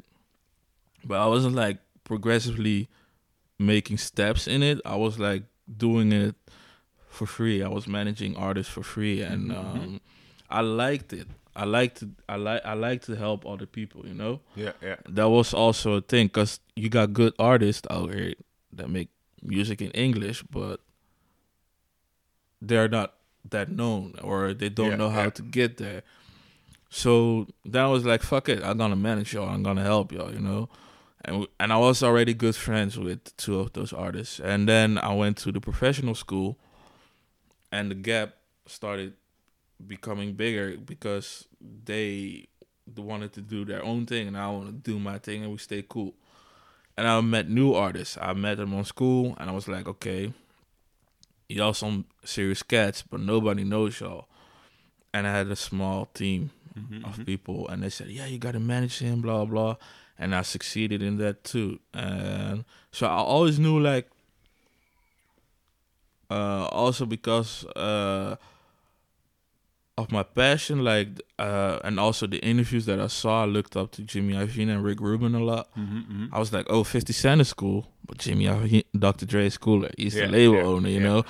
[1.10, 2.88] But I wasn't like progressively
[3.60, 4.80] making steps in it.
[4.86, 5.44] I was like
[5.78, 6.36] doing it
[7.10, 7.62] for free.
[7.62, 10.00] I was managing artists for free, and um,
[10.50, 11.28] I liked it.
[11.58, 14.06] I liked to, I like I like to help other people.
[14.08, 14.96] You know, Yeah, yeah.
[15.10, 18.34] that was also a thing because you got good artists out here
[18.74, 19.10] that make
[19.42, 20.80] music in English, but
[22.62, 23.14] they're not
[23.50, 25.30] that known or they don't Yeah, know how yeah.
[25.32, 26.04] to get there.
[26.90, 29.50] So that was like, "Fuck it, I'm gonna manage y'all.
[29.50, 30.70] I'm gonna help y'all." You know,
[31.26, 34.40] and and I was already good friends with two of those artists.
[34.40, 36.58] And then I went to the professional school,
[37.72, 38.36] and the gap
[38.68, 39.14] started
[39.86, 42.48] becoming bigger because they
[42.96, 45.58] wanted to do their own thing, and I wanted to do my thing, and we
[45.58, 46.14] stayed cool.
[46.98, 48.18] And I met new artists.
[48.22, 50.32] I met them on school, and I was like, okay,
[51.50, 54.28] y'all some serious cats, but nobody knows y'all.
[55.14, 58.52] And I had a small team Mm-hmm, of people, and they said, "Yeah, you got
[58.52, 59.78] to manage him, blah blah."
[60.18, 61.80] And I succeeded in that too.
[61.94, 64.10] And so I always knew like
[66.30, 68.36] uh also because uh
[69.98, 71.08] of my passion like
[71.40, 74.84] uh and also the interviews that I saw I looked up to Jimmy Iovine and
[74.84, 75.70] Rick Rubin a lot.
[75.78, 79.26] Mm-hmm, I was like, oh, 50 Cent is cool, but Jimmy Iovine, Dr.
[79.26, 79.92] Dre is cooler.
[79.98, 81.04] He's Yeah, the label yeah, owner, you yeah.
[81.08, 81.24] know?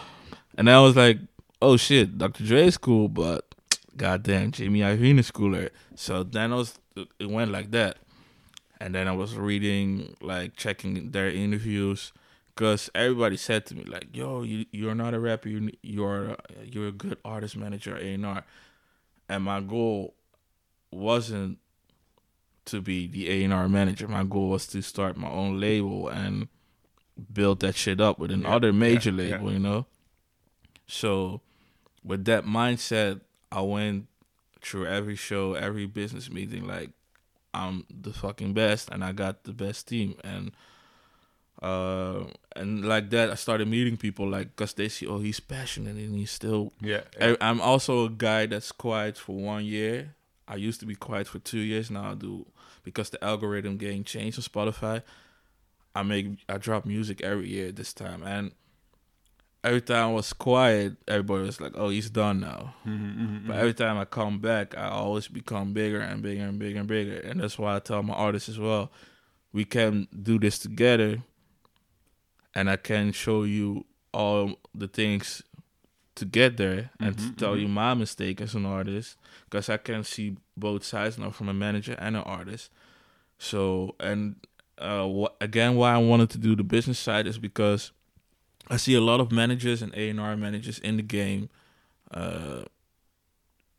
[0.58, 1.20] And I was like,
[1.62, 2.44] oh shit, Dr.
[2.44, 3.46] Dre is cool, but
[3.98, 5.70] goddamn, Jimmy Iovine is cooler.
[5.96, 6.80] So then I was,
[7.20, 7.98] it went like that.
[8.80, 12.12] And then I was reading, like, checking their interviews.
[12.54, 16.88] Because everybody said to me, like, yo, you, you're not a rapper, you, you're, you're
[16.88, 18.46] a good artist manager, A&R.
[19.28, 20.14] And my goal
[20.92, 21.58] wasn't
[22.66, 24.08] to be the A&R manager.
[24.08, 26.48] My goal was to start my own label and
[27.32, 29.36] build that shit up with another major yeah, yeah.
[29.36, 29.86] label, you know?
[30.88, 31.42] So
[32.04, 34.08] with that mindset, I went
[34.62, 36.92] through every show, every business meeting like
[37.56, 40.52] I'm the fucking best and I got the best team and
[41.62, 45.96] uh and like that I started meeting people like cuz they see oh he's passionate
[45.96, 47.04] and he's still Yeah.
[47.20, 50.16] I, I'm also a guy that's quiet for one year.
[50.48, 51.90] I used to be quiet for two years.
[51.90, 52.46] Now I do
[52.84, 55.02] because the algorithm getting changed on Spotify.
[55.96, 58.52] I make I drop music every year this time, and
[59.66, 63.74] every time I was quiet, everybody was like, "Oh, he's done now." Mm-hmm, But every
[63.74, 67.40] time I come back, I always become bigger and bigger and bigger and bigger, and
[67.42, 68.92] that's why I tell my artists as well,
[69.54, 71.24] we can do this together,
[72.54, 75.44] and I can show you all the things
[76.16, 79.78] to get there and to Mhm, tell you my mistake as an artist because I
[79.78, 82.72] can see both sides now from a manager and an artist.
[83.38, 84.36] So and
[84.78, 87.92] uh, wh- again, why I wanted to do the business side is because
[88.70, 91.50] I see a lot of managers and A and R managers in the game
[92.12, 92.64] uh,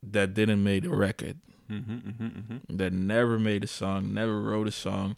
[0.02, 1.38] that didn't make a record,
[1.70, 2.76] Mm-hmm, mm-hmm, mm-hmm.
[2.76, 5.16] that never made a song, never wrote a song,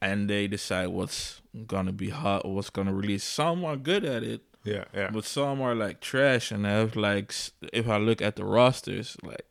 [0.00, 3.24] and they decide what's gonna be hot or what's gonna release.
[3.24, 5.10] Some are good at it, Yeah, yeah.
[5.10, 7.34] but some are like trash and have like
[7.72, 9.44] if I look at the rosters, like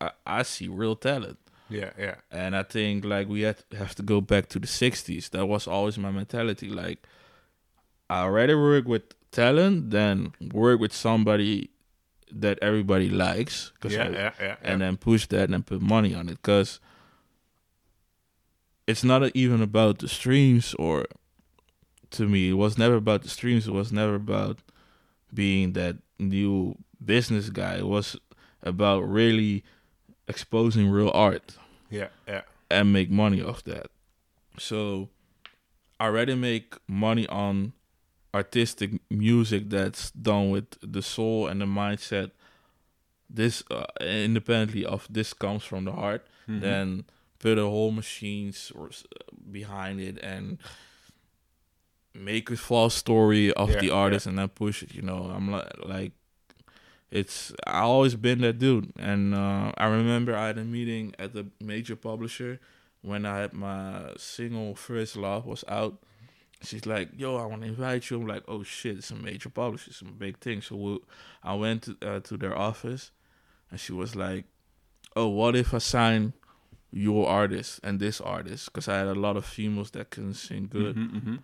[0.00, 1.38] I, I see real talent.
[1.68, 2.16] Yeah, yeah.
[2.32, 5.30] And I think like we have have to go back to the '60s.
[5.30, 6.68] That was always my mentality.
[6.68, 7.06] Like
[8.12, 11.70] I rather work with talent than work with somebody
[12.30, 13.72] that everybody likes.
[13.80, 14.56] 'cause Yeah, I- yeah, yeah.
[14.62, 16.80] and then push that and put money on it because
[18.86, 21.06] it's not even about the streams or
[22.10, 24.58] to me it was never about the streams it was never about
[25.32, 28.16] being that new business guy it was
[28.62, 29.64] about really
[30.28, 31.56] exposing real art
[31.90, 32.42] yeah, yeah.
[32.70, 33.86] and make money off that
[34.58, 35.08] so
[35.98, 37.72] i rather make money on
[38.34, 42.30] artistic music that's done with the soul and the mindset
[43.28, 46.60] this uh, independently of this comes from the heart Mhm.
[46.60, 47.04] then
[47.38, 48.90] put a whole machines or
[49.50, 50.58] behind it and
[52.14, 55.30] make a false story of Yeah, the artist and then push it you know?
[55.34, 56.12] I'm like like
[57.10, 58.92] it's i always been that dude.
[58.98, 62.60] And uh, i remember i had a meeting at the major publisher
[63.02, 65.98] when i had my single first love was out
[66.64, 69.48] she's like yo i want to invite you i'm like oh shit it's a major
[69.48, 70.98] publisher a big thing so we,
[71.42, 73.10] i went to, uh, to their office
[73.70, 74.44] and she was like
[75.16, 76.32] oh what if i sign
[76.94, 80.68] your artist and this artist because I had a lot of females that couldn't sing
[80.70, 80.94] good.
[80.94, 81.38] Mhm, mhm.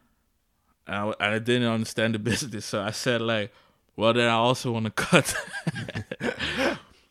[0.86, 3.50] And, I, and I didn't understand the business, so I said like,
[3.96, 5.34] "Well, then I also want to cut."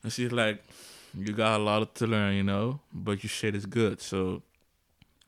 [0.03, 0.63] and she's like,
[1.15, 4.43] "You got a lot to learn, you know, but your shit is good." So,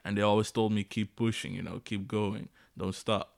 [0.05, 3.35] and they always told me keep pushing, you know, keep going, don't stop.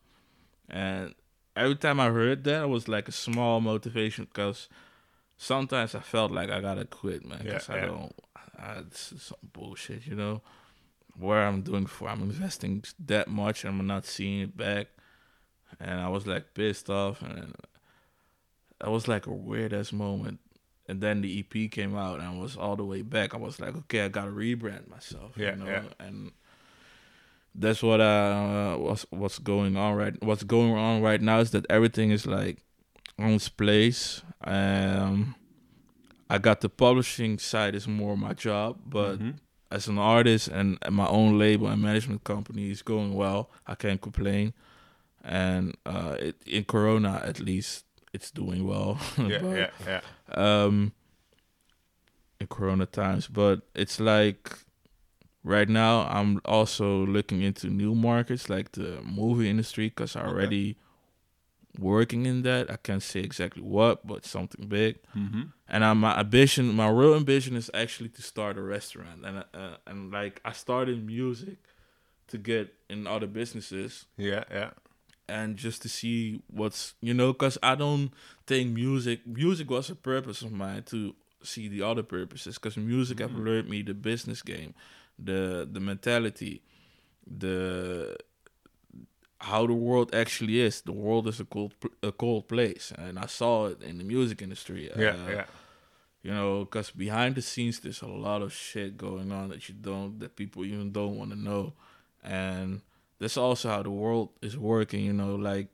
[0.70, 1.14] And
[1.56, 4.70] every time I heard that, it was like a small motivation because
[5.38, 7.86] sometimes I felt like I gotta quit, man, Yeah, because I yeah.
[7.88, 8.16] don't.
[8.58, 10.42] I, this is some bullshit, you know.
[11.18, 14.88] Where I'm doing for, I'm investing that much, and I'm not seeing it back,
[15.80, 17.54] and I was like pissed off, and
[18.80, 20.40] that was like a weird ass moment.
[20.88, 23.34] And then the EP came out, and I was all the way back.
[23.34, 25.84] I was like, okay, I gotta rebrand myself, Yeah, you know, yeah.
[26.00, 26.32] and
[27.56, 31.66] that's what uh what's what's going on right what's going on right now is that
[31.70, 32.64] everything is like
[33.20, 35.36] on its place um
[36.30, 39.36] i got the publishing side is more my job but Mhm.
[39.70, 44.02] as an artist and my own label and management company is going well i can't
[44.02, 44.54] complain
[45.24, 50.02] and uh it, in corona at least it's doing well Yeah, But, yeah, yeah.
[50.66, 50.94] um
[52.40, 54.58] in corona times but it's like
[55.44, 60.30] right now i'm also looking into new markets like the movie industry because i Okay.
[60.30, 60.78] already
[61.80, 62.70] working in that.
[62.70, 64.98] I can't say exactly what, but something big.
[65.16, 65.44] Mm-hmm.
[65.70, 69.26] And I, my ambition, my real ambition, is actually to start a restaurant.
[69.26, 71.58] And uh, and like I started music
[72.28, 74.72] to get in other businesses Yeah, yeah.
[75.30, 78.12] and just to see what's you know because i don't
[78.48, 83.20] think music music was a purpose of mine to see the other purposes because music
[83.20, 83.46] have Mhm.
[83.46, 84.74] learned me the business game
[85.20, 86.62] the the mentality
[87.26, 88.16] the
[89.40, 90.82] how the world actually is.
[90.82, 92.92] The world is a cold a cold place.
[92.98, 94.90] And i saw it in the music industry.
[94.96, 95.46] Yeah, Uh, yeah.
[96.24, 99.76] you know because behind the scenes there's a lot of shit going on that you
[99.76, 101.74] don't that people even don't want to know.
[102.24, 102.82] And
[103.20, 105.70] that's also how the world is working you know like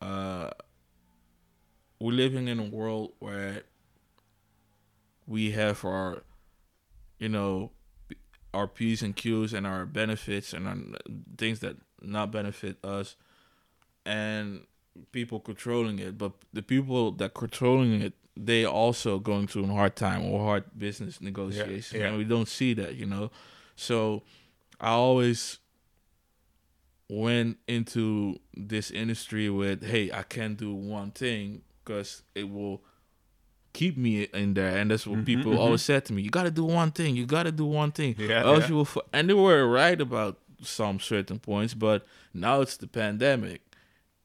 [0.00, 0.50] uh
[2.00, 3.62] we're living in a world where
[5.26, 6.22] we have our
[7.18, 7.70] you know
[8.54, 10.76] our p's and q's and our benefits and our
[11.36, 13.16] things that not benefit us
[14.04, 14.66] and
[15.12, 16.18] people controlling it.
[16.18, 20.64] But the people that controlling it they also going through a hard time or hard
[20.76, 22.06] business negotiation yeah.
[22.06, 23.30] and we don't see that you know?
[23.76, 24.22] So
[24.80, 25.58] i always
[27.08, 32.82] went into this industry with hey i can't do one thing because it will
[33.72, 35.58] keep me in there and that's what Mhm, people mhm.
[35.58, 38.44] always said to me you gotta do one thing you gotta do one thing Yeah,
[38.44, 38.68] else yeah.
[38.68, 38.98] you will f-.
[39.12, 43.60] and they were right about some certain points but now it's the pandemic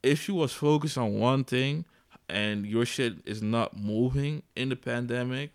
[0.03, 1.85] if you was focused on one thing
[2.29, 5.51] and your shit is not moving in the pandemic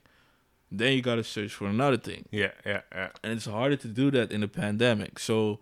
[0.70, 3.11] then you gotta search for another thing Yeah, yeah, yeah.
[3.22, 5.18] and it's harder to do that in the pandemic.
[5.18, 5.61] So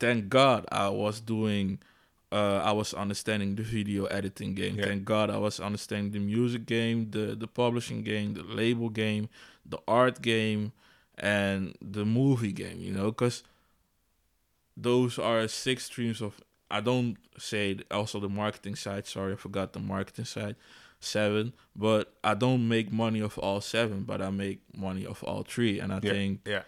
[0.00, 1.78] thank God I was doing
[2.32, 4.76] uh I was understanding the video editing game.
[4.78, 4.86] Yeah.
[4.86, 9.28] Thank God I was understanding the music game, the the publishing game, the label game,
[9.72, 10.72] the art game
[11.18, 13.42] and the movie game, you know, cuz
[14.76, 16.40] those are six streams of
[16.70, 20.56] I don't say also the marketing side, sorry, I forgot the marketing side.
[21.04, 25.42] Seven, but I don't make money of all seven, but I make money of all
[25.42, 26.62] three, and I Yeah, think yeah.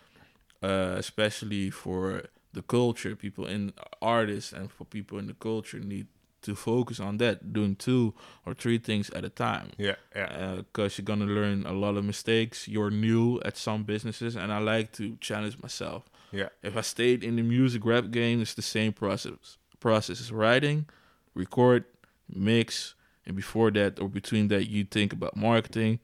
[0.60, 2.24] uh, especially for
[2.54, 6.06] the culture, people in artists and for people in the culture need
[6.42, 8.14] to focus on that, doing two
[8.44, 9.70] or three things at a time.
[9.78, 10.56] Yeah, yeah.
[10.56, 12.68] Because you're gonna learn a lot of mistakes.
[12.68, 16.04] You're new at some businesses, and I like to challenge myself.
[16.32, 16.48] Yeah.
[16.62, 19.56] If I stayed in the music rap game, it's the same process.
[19.80, 20.86] Process is writing,
[21.34, 21.84] record,
[22.28, 22.94] mix,
[23.26, 25.98] and before that or between that, you think about marketing,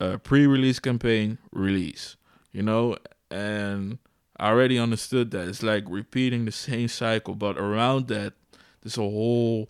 [0.00, 2.16] uh, pre-release campaign, release.
[2.52, 2.96] You know,
[3.30, 3.98] and
[4.36, 8.32] I already understood that it's like repeating the same cycle, but around that,
[8.82, 9.68] there's a whole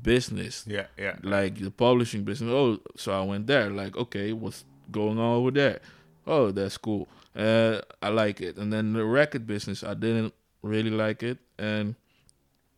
[0.00, 1.16] business Yeah, yeah.
[1.22, 2.50] like the publishing business.
[2.50, 3.70] Oh, so I went there.
[3.70, 5.80] Like, okay, what's going on over there?
[6.26, 7.08] Oh, that's cool.
[7.36, 8.56] Uh, I like it.
[8.56, 11.38] And then the record business, I didn't really like it.
[11.58, 11.94] And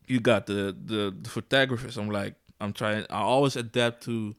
[0.06, 1.96] you got the the, the photographers.
[1.96, 3.04] I'm like, I'm trying.
[3.10, 4.34] I always adapt to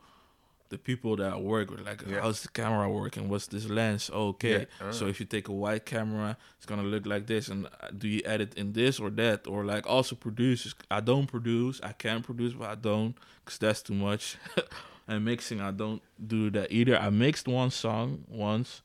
[0.70, 1.82] the people that I work with.
[1.86, 2.22] Like, Yeah.
[2.22, 3.30] how's the camera working?
[3.30, 4.10] What's this lens?
[4.10, 4.68] Okay.
[4.82, 4.92] Yeah.
[4.92, 7.48] So if you take a white camera, it's gonna look like this.
[7.48, 9.48] And uh, do you edit in this or that?
[9.48, 10.76] Or like also producers.
[10.92, 11.80] I don't produce.
[11.82, 14.38] I can produce, but I don't because that's too much.
[15.08, 16.98] and mixing, I don't do that either.
[16.98, 18.82] I mixed one song once,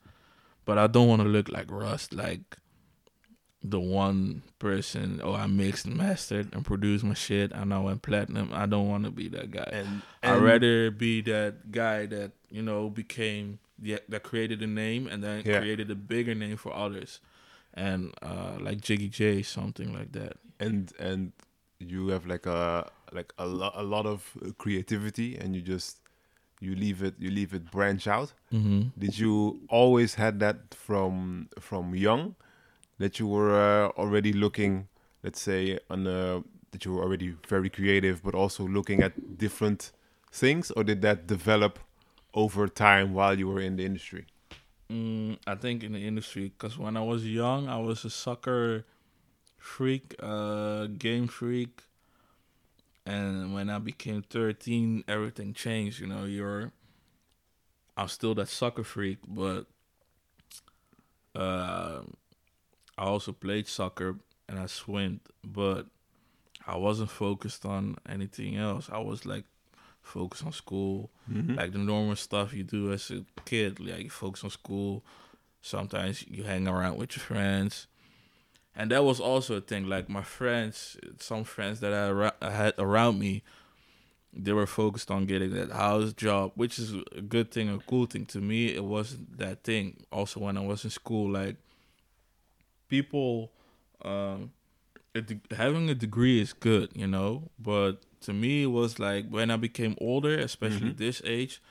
[0.65, 2.57] but I don't want to look like Russ, like
[3.65, 5.21] the one person.
[5.23, 7.53] Oh, I mixed and mastered and produced my shit.
[7.53, 8.51] And I went platinum.
[8.53, 9.69] I don't want to be that guy.
[9.73, 15.07] And, I'd rather be that guy that you know became the that created a name
[15.09, 15.59] and then Yeah.
[15.61, 17.21] created a bigger name for others,
[17.75, 20.37] and uh like Jiggy J, something like that.
[20.61, 21.33] and and
[21.81, 25.99] you have like a like a lot a lot of creativity and you just
[26.61, 28.83] you leave it you leave it branch out Mm-hmm.
[28.99, 32.37] did you always had that from from young
[33.03, 34.89] that you were uh, already looking
[35.23, 39.93] let's say on that you were already very creative but also looking at different
[40.31, 41.79] things or did that develop
[42.35, 44.27] over time while you were in the industry
[44.93, 48.85] Mm, I think in the industry, because when I was young, I was a soccer
[49.57, 51.85] freak, uh, game freak,
[53.07, 56.01] and when I became thirteen, everything changed.
[56.01, 56.73] You know, you're,
[57.97, 59.65] I'm still that soccer freak, but
[61.35, 62.03] uh,
[62.99, 64.17] I also played soccer
[64.49, 65.87] and I swam, but
[66.67, 68.89] I wasn't focused on anything else.
[68.93, 69.45] I was like
[70.03, 71.55] focused on school Mm-hmm.
[71.55, 73.79] like the normal stuff you do as a kid.
[73.81, 75.05] Like you focus on school.
[75.61, 77.87] Sometimes you hang around with your friends,
[78.75, 79.89] and that was also a thing.
[79.89, 83.45] Like my friends, some friends that I, ra- I had around me,
[84.33, 88.07] they were focused on getting that house job, which is a good thing, a cool
[88.07, 88.27] thing.
[88.27, 90.03] To me, it wasn't that thing.
[90.11, 91.55] Also, when I was in school, like
[92.93, 93.51] people,
[94.05, 94.53] um,
[95.51, 99.57] having a degree is good, you know, but to me it was like when I
[99.57, 100.99] became older, especially Mhm.
[100.99, 101.63] this age,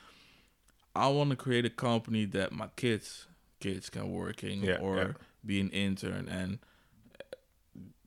[0.96, 3.28] I want to create a company that my kids
[3.60, 5.12] kids can work in Yeah, or yeah.
[5.46, 6.58] be an intern and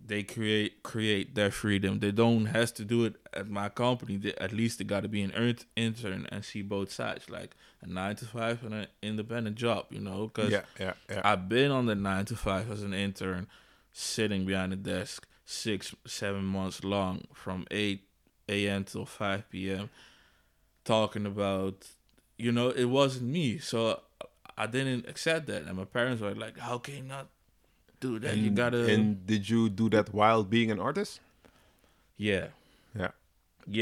[0.07, 1.99] they create create their freedom.
[1.99, 4.17] They don't has to do it at my company.
[4.17, 7.87] They, at least they got to be an intern and see both sides, like a
[7.87, 9.85] nine to five and an independent job.
[9.89, 11.21] You know, because Yeah, yeah, yeah.
[11.23, 13.47] I've been on the nine to five as an intern,
[13.91, 18.01] sitting behind a desk six, seven months long from 8
[18.49, 18.83] a.m.
[18.83, 19.89] till 5 p.m.,
[20.83, 21.87] talking about,
[22.37, 23.59] you know, it wasn't me.
[23.59, 24.01] So
[24.57, 25.63] I didn't accept that.
[25.63, 27.27] And my parents were like, how can you not
[28.05, 28.35] do that?
[28.37, 28.81] you And- gotta.
[28.93, 31.13] And did you do that while being an artist?
[32.29, 32.47] yeah.
[33.01, 33.11] Yeah.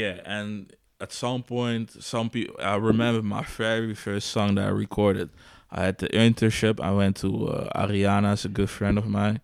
[0.00, 0.16] Yeah.
[0.38, 0.72] And
[1.04, 5.28] at some point, some people, I remember my very first song that I recorded.
[5.70, 6.76] I had the internship.
[6.80, 9.38] I went to uh, Ariana, is a good friend of mine,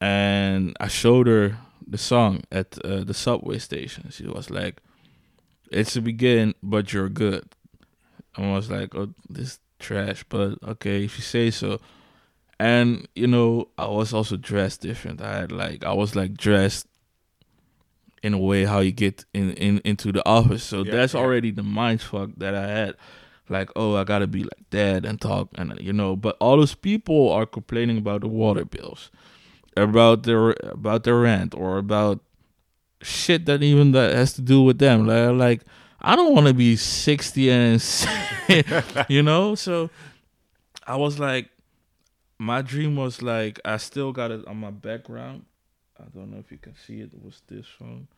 [0.00, 4.10] and I showed her the song at uh, the subway station.
[4.10, 4.80] She was like,
[5.70, 7.44] "It's a begin, but you're good."
[8.36, 11.78] I was like, "Oh, this trash," but okay, if you say so.
[12.58, 15.20] And you know, I was also dressed different.
[15.20, 16.86] I had like, I was like dressed
[18.22, 20.64] in a way how you get in, in into the office.
[20.64, 21.20] So Yeah, that's yeah.
[21.20, 22.94] already the mind fuck that I had.
[23.48, 26.16] Like, oh, I gotta be like that and talk and you know.
[26.16, 29.10] But all those people are complaining about the water bills,
[29.76, 32.20] about their about their rent, or about
[33.02, 35.06] shit that even that has to do with them.
[35.06, 35.60] Like, like
[36.00, 37.80] I don't want to be sixty and
[39.08, 39.54] you know.
[39.54, 39.90] So
[40.86, 41.48] I was like,
[42.38, 45.44] my dream was like I still got it on my background.
[45.98, 47.10] I don't know if you can see it.
[47.14, 48.08] It was this one?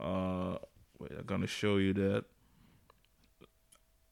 [0.00, 0.58] Uh,
[0.98, 2.24] wait, I'm gonna show you that.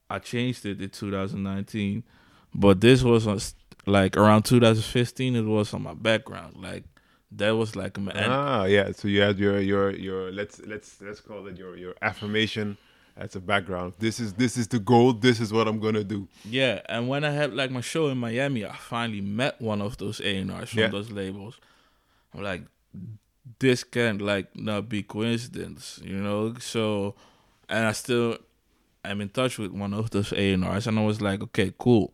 [0.09, 2.03] I changed it in 2019,
[2.53, 3.39] but this was on,
[3.87, 5.35] like around 2015.
[5.35, 6.57] It was on my background.
[6.57, 6.83] Like
[7.31, 8.91] that was like my ah, yeah.
[8.91, 12.77] So you had your your your let's let's let's call it your your affirmation
[13.17, 13.93] as a background.
[13.99, 15.13] This is this is the goal.
[15.13, 16.27] This is what I'm gonna do.
[16.43, 19.97] Yeah, and when I had like my show in Miami, I finally met one of
[19.97, 20.87] those A and R's from Yeah.
[20.89, 21.59] those labels.
[22.33, 22.63] I'm like,
[23.59, 26.55] this can't like not be coincidence, you know.
[26.59, 27.15] So,
[27.69, 28.37] and I still
[29.03, 31.71] am in touch with one of those A and R's, and I was like, okay,
[31.77, 32.13] cool.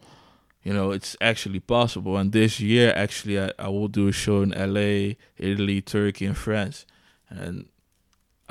[0.64, 2.18] You know, it's actually possible.
[2.18, 6.38] And this year, actually, I, I will do a show in L.A., Italy, Turkey, and
[6.38, 6.86] France,
[7.30, 7.66] and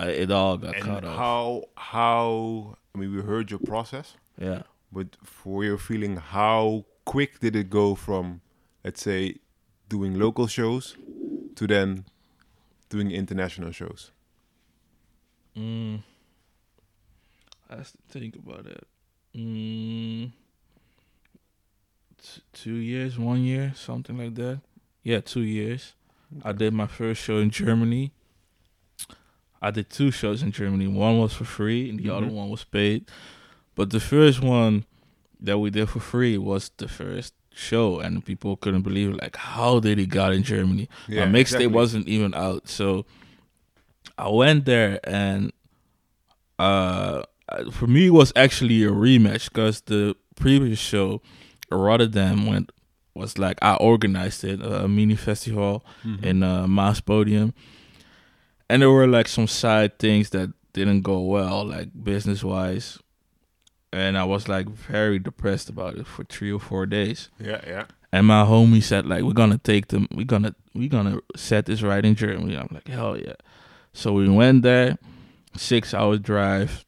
[0.08, 1.16] it all got And cut off.
[1.16, 4.62] how how I mean we heard your process, yeah.
[4.92, 8.40] but for your feeling, how quick did it go from
[8.84, 9.36] let's say
[9.88, 10.96] doing local shows
[11.56, 12.04] to then
[12.88, 14.10] doing international shows?
[15.56, 16.02] Mm.
[17.68, 18.86] I have to think about it.
[19.36, 20.32] Mm.
[22.22, 24.60] T- two years, one year, something like that.
[25.02, 25.94] Yeah, two years.
[26.44, 28.12] I did my first show in Germany.
[29.62, 30.86] I did two shows in Germany.
[30.86, 32.32] One was for free, and the other Mhm.
[32.32, 33.04] one was paid.
[33.74, 34.84] But the first one
[35.40, 39.20] that we did for free was the first show, and people couldn't believe it.
[39.22, 40.88] Like, how did he got in Germany?
[41.08, 41.66] Yeah, my mixtape exactly.
[41.68, 43.04] wasn't even out, so
[44.16, 45.52] I went there and
[46.58, 47.22] uh,
[47.72, 51.22] for me it was actually a rematch because the previous show,
[51.70, 52.70] Rotterdam, went
[53.14, 56.22] was like I organized it a mini festival Mhm.
[56.24, 57.52] in uh, Maas Podium,
[58.70, 62.98] and there were like some side things that didn't go well, like business wise.
[63.92, 67.28] And I was like very depressed about it for three or four days.
[67.40, 67.86] yeah, yeah.
[68.12, 71.82] And my homie said like we're gonna take them we're gonna we're gonna set this
[71.82, 72.56] right in Germany.
[72.56, 73.34] I'm like, hell yeah.
[73.92, 74.98] So we went there,
[75.56, 76.84] six hour drive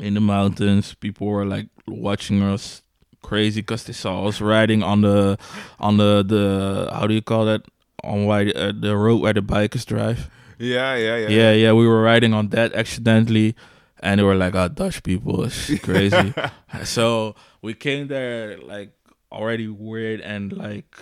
[0.00, 0.94] in the mountains.
[0.94, 2.82] People were like watching us
[3.22, 5.38] crazy because they saw us riding on the
[5.78, 7.62] on the the how do you call that
[8.02, 10.28] on why uh, the road where the bikers drive.
[10.62, 11.28] Yeah, yeah, yeah.
[11.28, 13.56] Yeah, yeah, we were riding on that accidentally,
[13.98, 16.32] and they were like, "Oh, Dutch people, it's crazy."
[16.84, 18.92] so we came there like
[19.32, 20.94] already weird and like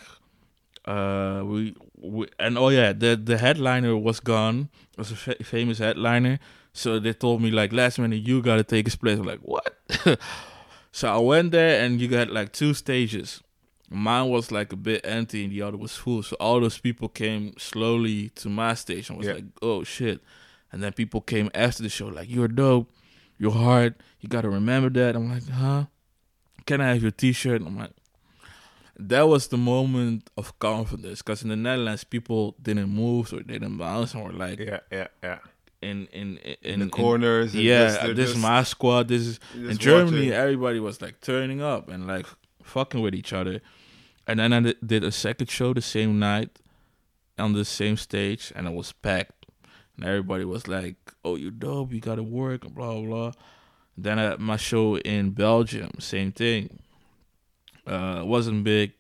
[0.86, 4.70] uh we, we and oh yeah the the headliner was gone.
[4.92, 6.38] It was a fa- famous headliner.
[6.72, 9.18] So they told me like last minute you gotta take his place.
[9.18, 9.76] I'm like what?
[10.92, 13.40] So i went there and you got like two stages
[13.90, 17.08] mine was like a bit empty and the other was full so all those people
[17.08, 19.32] came slowly to my station I was Yeah.
[19.34, 20.20] like oh shit
[20.72, 22.88] and then people came after the show like you're dope
[23.38, 25.86] you're hard you gotta remember that i'm like huh
[26.66, 27.90] can i have your t-shirt i'm like
[28.96, 33.54] that was the moment of confidence because in the Netherlands people didn't move or they
[33.54, 35.38] didn't bounce and were like yeah, yeah, yeah.
[35.80, 37.54] in in in, In, the corners.
[37.54, 39.08] and yeah, just- this is my squad.
[39.08, 40.16] This is in Germany.
[40.18, 40.32] watching.
[40.32, 42.26] Everybody was like turning up and like
[42.62, 43.62] fucking with each other.
[44.30, 46.60] And then I did a second show the same night,
[47.36, 49.46] on the same stage, and it was packed,
[49.96, 51.92] and everybody was like, "Oh, you dope!
[51.92, 53.02] You gotta work!" Blah blah.
[53.02, 53.32] blah.
[53.98, 56.78] Then at my show in Belgium, same thing.
[57.84, 58.92] Uh, wasn't big,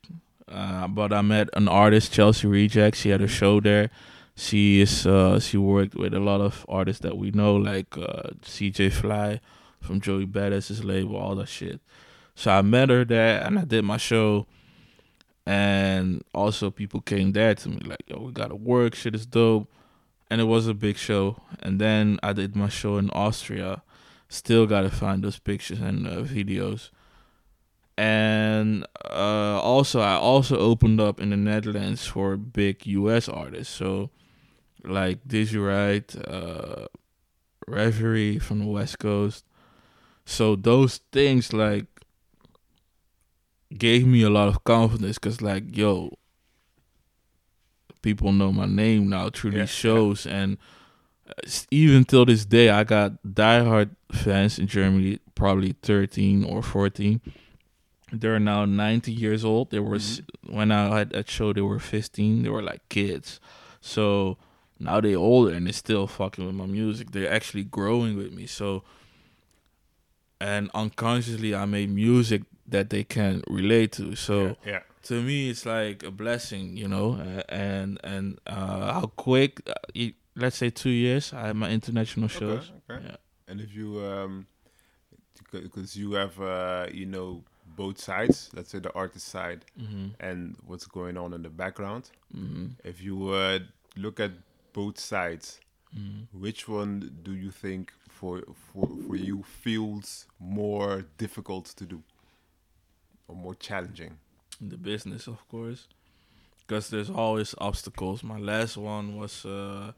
[0.48, 2.96] uh, but I met an artist, Chelsea Reject.
[2.96, 3.90] She had a show there.
[4.34, 8.30] She is uh, she worked with a lot of artists that we know, like uh,
[8.42, 9.40] CJ Fly
[9.80, 11.80] from Joey Badass's label, all that shit.
[12.34, 14.48] So I met her there, and I did my show.
[15.50, 18.94] And also, people came there to me like, "Yo, we gotta work.
[18.94, 19.68] Shit is dope."
[20.30, 21.24] And it was a big show.
[21.60, 23.82] And then I did my show in Austria.
[24.28, 26.90] Still gotta find those pictures and uh, videos
[28.00, 33.74] and uh, also I also opened up in the Netherlands for big US artists.
[33.74, 34.08] So
[34.82, 35.18] like
[35.54, 36.86] Wright, uh,
[37.68, 39.44] Reverie from the West Coast.
[40.24, 41.89] So those things like
[43.76, 46.16] gave me a lot of confidence because like yo,
[48.02, 50.58] people know my name now through Yeah, these shows and
[51.28, 51.32] uh,
[51.70, 57.20] even till this day I got diehard fans in Germany, probably 13 or 14
[58.12, 59.70] they're now 90 years old.
[59.70, 62.42] They were s when I had that show, they were 15.
[62.42, 63.40] They were like kids.
[63.80, 64.36] So
[64.78, 67.12] now they're older and they're still fucking with my music.
[67.12, 68.46] They're actually growing with me.
[68.46, 68.82] So
[70.40, 74.14] and unconsciously, I made music that they can relate to.
[74.16, 74.80] So yeah.
[75.04, 77.14] to me, it's like a blessing, you know.
[77.14, 79.62] Uh, and and uh, how quick?
[79.68, 81.32] Uh, you- let's say two years.
[81.32, 82.70] I had my international shows.
[82.88, 83.06] Okay, okay.
[83.08, 83.16] Yeah.
[83.48, 84.46] And if you, um,
[85.50, 87.42] because you have, uh, you know,
[87.76, 88.50] both sides.
[88.54, 92.10] Let's say the artist side hmm and what's going on in the background.
[92.32, 93.58] hmm If you uh,
[93.96, 94.32] look at
[94.72, 95.60] both sides,
[95.94, 98.42] hmm which one do you think for
[98.72, 102.02] for for you feels more difficult to do
[103.30, 104.18] or more challenging?
[104.60, 105.86] the business, of course,
[106.60, 108.22] because there's always obstacles.
[108.22, 109.92] My last one was uh,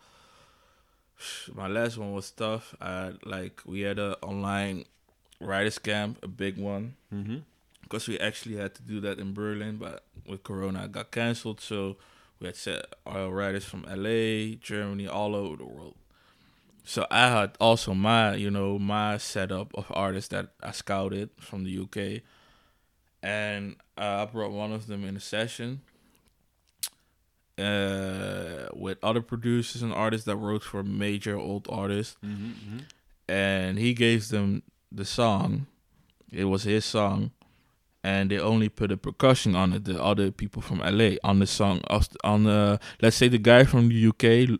[1.54, 2.74] my last one was tough.
[2.80, 4.84] I like we had a online
[5.40, 7.38] writers camp, a big one, Mm-hmm.
[7.82, 11.60] because we actually had to do that in Berlin, but with Corona, it got canceled.
[11.60, 11.96] So
[12.40, 15.94] we had set our writers from LA, Germany, all over the world.
[16.84, 21.64] So I had also my, you know, my setup of artists that I scouted from
[21.64, 22.22] the UK,
[23.22, 25.80] and uh, I brought one of them in a session
[27.58, 32.78] uh, with other producers and artists that wrote for major old artists Mm-hmm.
[33.28, 35.66] and he gave them the song.
[36.30, 37.30] It was his song,
[38.02, 39.84] and they only put a percussion on it.
[39.84, 41.82] The other people from LA on the song,
[42.24, 44.58] on the let's say the guy from the UK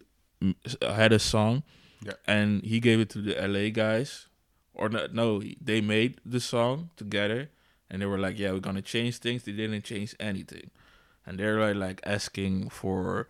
[0.83, 1.63] had a song,
[2.05, 2.13] Yeah.
[2.27, 4.27] and he gave it to the LA guys,
[4.75, 7.49] or no, no, they made the song together,
[7.93, 10.71] and they were like, "Yeah, we're gonna change things." They didn't change anything,
[11.25, 13.29] and they're like, like asking for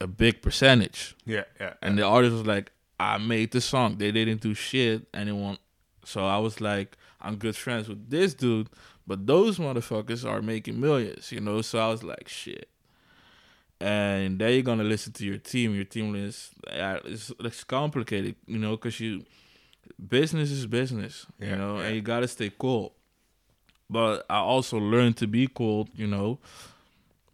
[0.00, 1.16] a big percentage.
[1.24, 1.74] Yeah, yeah.
[1.82, 2.70] And the artist was like,
[3.00, 3.96] I made the song.
[3.98, 5.06] They didn't do shit.
[5.14, 5.58] Anyone.
[6.04, 8.68] So I was like, I'm good friends with this dude,
[9.06, 11.60] but those motherfuckers are making millions, you know?
[11.62, 12.68] So I was like, shit.
[13.80, 15.74] And then you're gonna listen to your team.
[15.74, 19.24] Your team is uh, it's, it's complicated, you know, because you
[20.08, 21.84] business is business, you know, yeah.
[21.84, 22.94] and you gotta stay cool.
[23.90, 26.38] But I also learned to be cool, you know,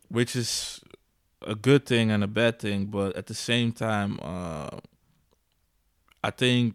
[0.09, 0.81] which is
[1.43, 2.87] a good thing and a bad thing.
[2.87, 4.79] But at the same time, uh,
[6.23, 6.75] I think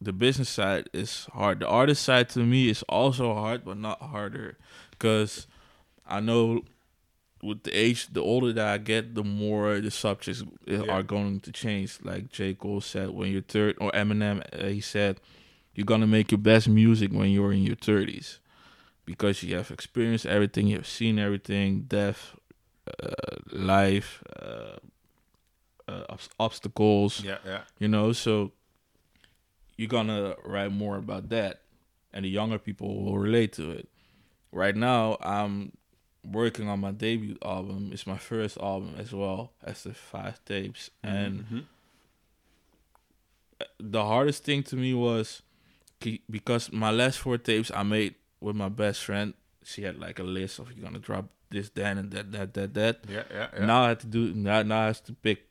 [0.00, 1.60] the business side is hard.
[1.60, 4.56] The artist side to me is also hard, but not harder,
[4.90, 5.46] because
[6.06, 6.62] I know
[7.42, 10.82] with the age, the older that I get, the more the subjects Yeah.
[10.88, 11.98] are going to change.
[12.02, 15.20] Like J Cole said, when you're third, or Eminem, uh, he said,
[15.74, 18.40] you're gonna make your best music when you're in your thirties,
[19.10, 22.20] because you have experienced everything, you have seen everything, death,
[23.02, 24.76] uh, life, uh,
[25.88, 27.62] uh, obstacles yeah, yeah.
[27.80, 28.52] you know so
[29.76, 31.62] you're gonna write more about that
[32.12, 33.88] and the younger people will relate to it
[34.52, 35.72] right now i'm
[36.24, 40.90] working on my debut album it's my first album as well as the five tapes
[41.02, 41.64] and Mhm.
[43.80, 45.42] the hardest thing to me was
[46.30, 50.22] because my last four tapes i made with my best friend she had like a
[50.22, 53.66] list of you're gonna drop this then, and that that that that yeah, yeah, yeah.
[53.66, 55.48] now i have to do now, now i have to pick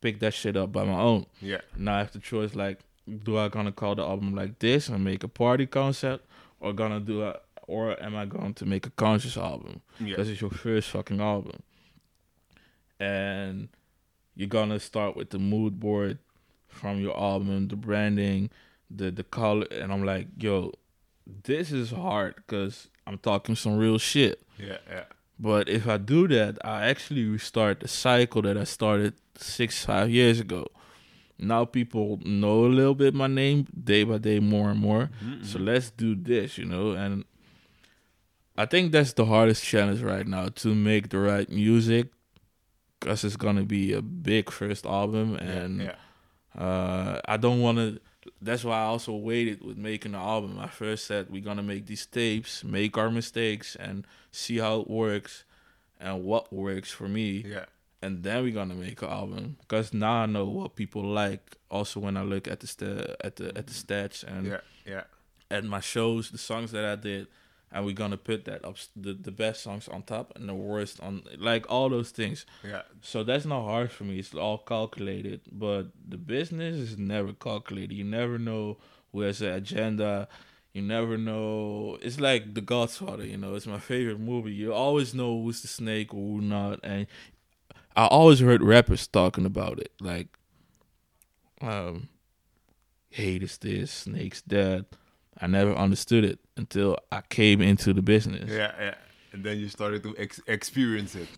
[0.00, 2.80] pick that shit up by my own yeah, now I have to choose like,
[3.24, 6.26] do I gonna call the album like this and make a party concept,
[6.60, 9.80] or gonna do a, or am I going to make a conscious album?
[9.98, 10.10] yeah.
[10.10, 11.62] Because it's your first fucking album,
[13.00, 13.68] and
[14.34, 16.18] you're gonna start with the mood board
[16.68, 18.50] from your album, the branding,
[18.90, 20.72] the the color, and I'm like, yo,
[21.44, 24.42] this is hard because I'm talking some real shit.
[24.58, 25.04] yeah, yeah.
[25.38, 30.10] But if I do that, I actually restart the cycle that I started six, five
[30.10, 30.66] years ago.
[31.38, 35.10] Now people know a little bit my name day by day more and more.
[35.24, 35.44] Mm-hmm.
[35.44, 36.90] So let's do this, you know.
[36.92, 37.24] And
[38.56, 42.08] I think that's the hardest challenge right now to make the right music,
[42.98, 46.60] because it's gonna be a big first album, and yeah.
[46.60, 48.00] uh, I don't want to.
[48.40, 50.58] That's why I also waited with making the album.
[50.58, 54.88] I first said we're gonna make these tapes, make our mistakes, and see how it
[54.90, 55.44] works,
[56.00, 57.64] and what works for me Yeah.
[58.02, 61.56] and then we're gonna make an album because now I know what people like.
[61.70, 64.60] Also, when I look at the sta- at the at the stats and Yeah.
[64.86, 65.04] Yeah.
[65.50, 67.26] at my shows, the songs that I did,
[67.70, 71.00] and we're gonna put that up the the best songs on top and the worst
[71.00, 72.46] on like all those things.
[72.64, 72.82] Yeah.
[73.02, 74.18] So that's not hard for me.
[74.18, 77.94] It's all calculated, but the business is never calculated.
[77.94, 78.78] You never know
[79.12, 80.28] who has an agenda.
[80.72, 81.98] You never know.
[82.02, 83.24] It's like The Godfather.
[83.24, 84.52] You know, it's my favorite movie.
[84.52, 87.06] You always know who's the snake or who not, and
[87.98, 90.28] I always heard rappers talking about it, like,
[91.60, 92.08] um,
[93.10, 94.86] hate is this, snake's that.
[95.40, 98.50] I never understood it until I came into the business.
[98.50, 98.72] Yeah.
[98.78, 98.94] Yeah.
[99.32, 101.28] And then you started to ex- experience it.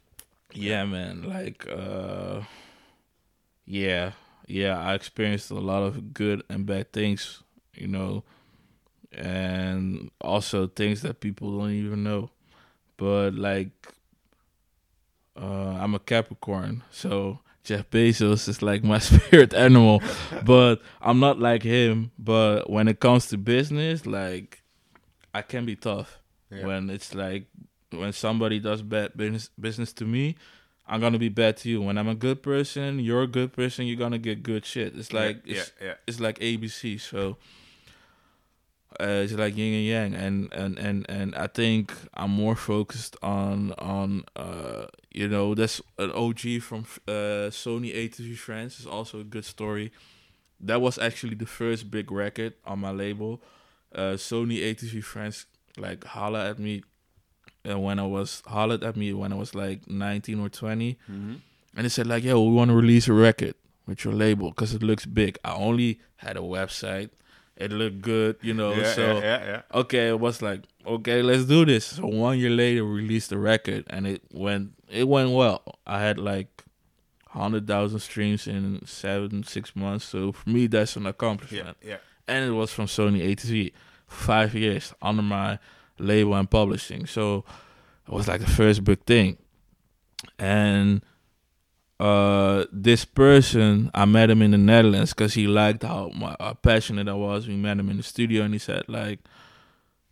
[0.53, 1.22] Yeah, man.
[1.22, 2.42] Like, uh,
[3.66, 4.12] yeah,
[4.46, 4.78] yeah.
[4.78, 7.42] I experienced a lot of good and bad things,
[7.74, 8.24] you know,
[9.12, 12.30] and also things that people don't even know.
[12.96, 13.70] But like,
[15.40, 20.03] uh, I'm a Capricorn, so Jeff Bezos is like my spirit animal.
[20.45, 22.11] but I'm not like him.
[22.19, 24.63] But when it comes to business, like,
[25.35, 26.19] I can be tough
[26.51, 26.67] Yeah.
[26.67, 27.47] when it's like
[27.93, 30.37] when somebody does bad business business to me
[30.87, 33.85] i'm gonna be bad to you when i'm a good person you're a good person
[33.87, 35.57] you're gonna get good shit it's like yeah.
[35.59, 35.95] it's, Yeah.
[36.07, 37.37] it's like abc so
[38.99, 40.14] uh, it's like yin and yang.
[40.14, 45.80] And, and and and i think i'm more focused on on uh you know that's
[45.99, 48.80] an og from uh sony a to z friends.
[48.80, 49.93] Is also a good story.
[50.61, 53.41] That was actually the first big record on my label.
[53.95, 56.82] Uh sony a to z friends like holla at me
[57.68, 61.34] uh, when I was hollered at me when I was like 19 or 20 Mm-hmm.
[61.76, 63.55] and they said like yo we want to release a record
[63.86, 65.38] with your label because it looks big.
[65.45, 67.11] I only had a website
[67.61, 69.21] it looked good you know yeah, so yeah.
[69.21, 69.47] Yeah.
[69.47, 69.63] Yeah.
[69.81, 73.39] okay it was like okay let's do this so one year later we released the
[73.39, 76.65] record and it went it went well I had like
[77.33, 81.91] 100,000 streams in seven six months so for me that's an accomplishment Yeah.
[81.91, 81.97] Yeah.
[82.27, 83.73] and it was from Sony A to Z.
[84.09, 85.61] Five years under my
[85.97, 87.45] label and publishing, so
[88.09, 89.37] it was like the first big thing.
[90.37, 91.05] And
[92.01, 96.55] uh, this person, I met him in the Netherlands because he liked how, my, how
[96.55, 97.46] passionate I was.
[97.46, 99.18] We met him in the studio, and he said like,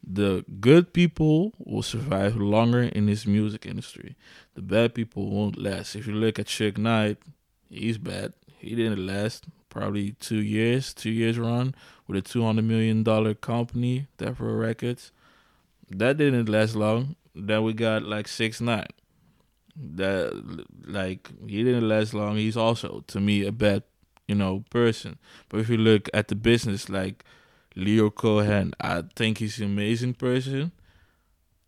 [0.07, 4.17] the good people will survive longer in this music industry.
[4.55, 5.97] The bad people won't last.
[5.97, 7.19] If you look at Suge Knight,
[7.71, 8.35] he's bad.
[8.59, 11.75] He didn't last probably two years, two years run
[12.07, 15.11] with a two hundred million dollar company, Death Row Records.
[15.91, 17.17] That didn't last long.
[17.35, 18.89] Then we got like six nine.
[19.81, 20.33] That
[20.87, 22.37] like he didn't last long.
[22.37, 23.85] He's also to me a bad,
[24.27, 25.19] you know, person.
[25.49, 27.25] But if you look at the business, like
[27.77, 30.73] Lyor Cohen, I think he's an amazing person.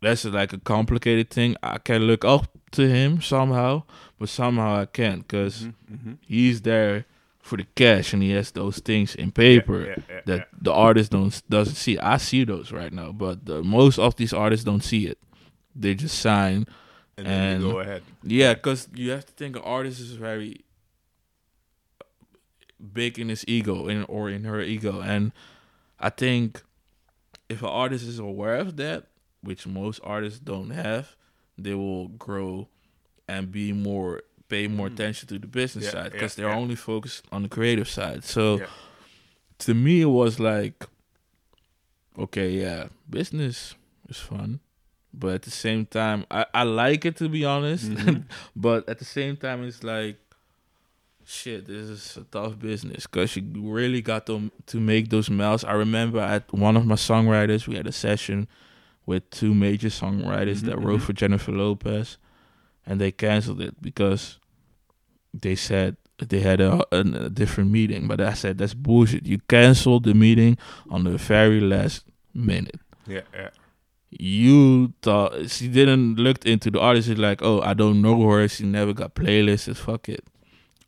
[0.01, 1.55] That's like a complicated thing.
[1.61, 3.83] I can look up to him somehow,
[4.19, 6.13] but somehow I can't because Mm-hmm.
[6.21, 7.05] he's there
[7.39, 10.45] for the cash and he has those things in paper yeah, yeah, that yeah.
[10.61, 11.97] the artist don't doesn't see.
[11.99, 15.17] I see those right now, but the, most of these artists don't see it.
[15.75, 16.65] They just sign.
[17.25, 18.03] And then and- you go ahead.
[18.23, 20.63] Yeah, because you have to think an artist is very
[22.93, 25.31] big in his ego in or in her ego, and
[25.99, 26.61] I think
[27.49, 29.07] if an artist is aware of that,
[29.41, 31.15] which most artists don't have,
[31.57, 32.67] they will grow
[33.27, 34.93] and be more pay more Mm.
[34.93, 36.59] attention to the business Yeah, side because yeah, they're yeah.
[36.59, 38.23] only focused on the creative side.
[38.25, 38.65] So
[39.59, 40.85] to me, it was like,
[42.17, 43.75] okay, yeah, business
[44.09, 44.59] is fun,
[45.13, 47.89] but at the same time, I, I like it to be honest.
[47.89, 48.23] Mhm.
[48.55, 50.17] but at the same time, it's like,
[51.25, 55.63] shit, this is a tough business because you really got to to make those miles.
[55.63, 58.47] I remember at one of my songwriters, we had a session
[59.05, 61.03] with two major songwriters Mhm, that wrote mhm.
[61.03, 62.17] for Jennifer Lopez,
[62.85, 64.37] and they canceled it because
[65.33, 68.07] they said they had a, a, a different meeting.
[68.07, 69.25] But I said that's bullshit.
[69.25, 70.57] You canceled the meeting
[70.89, 73.21] on the very last minute Yeah.
[73.33, 73.49] Yeah.
[74.11, 77.07] You thought she didn't look into the artist.
[77.07, 78.47] She's like, oh, I don't know her.
[78.47, 79.77] She never got playlisted.
[79.77, 80.23] Fuck it.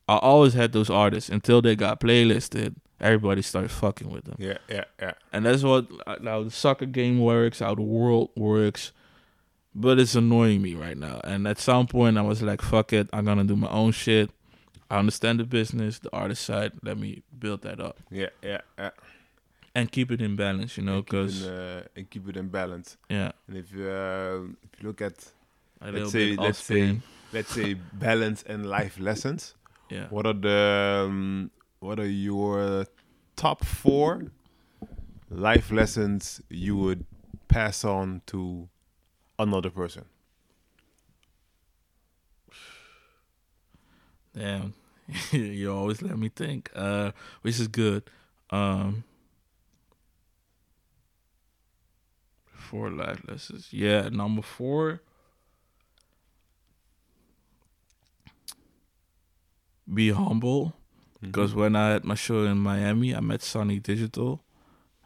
[0.07, 2.75] I always had those artists until they got playlisted.
[2.99, 4.57] Everybody started fucking with them, Yeah.
[4.69, 4.83] Yeah.
[5.01, 5.13] Yeah.
[5.33, 5.87] and that's what
[6.23, 8.91] how the soccer game works, how the world works.
[9.75, 11.19] but it's annoying me right now.
[11.23, 14.29] And at some point, I was like, "Fuck it, I'm gonna do my own shit."
[14.91, 16.73] I understand the business, the artist side.
[16.83, 18.91] Let me build that up Yeah, yeah, yeah.
[19.75, 22.49] And keep it in balance, you know, And because in, uh, and keep it in
[22.49, 22.97] balance.
[23.09, 25.31] yeah, And if you uh, if you look at
[25.81, 27.01] Let's say- let's say-
[27.33, 29.55] let's say balance and life lessons,
[29.89, 30.07] Yeah.
[30.09, 32.85] what are the um, what are your
[33.35, 34.31] top four
[35.29, 37.05] life lessons you would
[37.47, 38.69] pass on to
[39.39, 40.05] another person?
[44.35, 44.73] Damn.
[45.31, 46.69] you always let me think.
[46.75, 47.11] Uh
[47.41, 48.03] which is good.
[48.49, 49.03] Um
[52.73, 53.67] four life lessons.
[53.71, 55.01] Yeah, number four.
[59.93, 60.65] Be humble.
[60.65, 61.27] Mm-hmm.
[61.27, 64.41] Because when I had my show in Miami, I met Sonny Digital,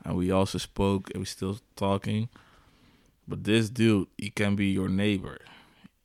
[0.05, 2.30] and we also spoke, and we still talking.
[3.28, 5.39] But this dude, he can be your neighbor.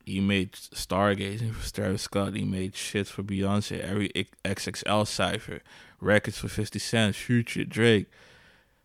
[0.04, 2.34] He made Stargazing for Travis Scott.
[2.34, 4.08] He made shit for Beyonce, every
[4.44, 5.60] XXL cipher,
[6.00, 8.08] records for 50 Cent, Future, Drake.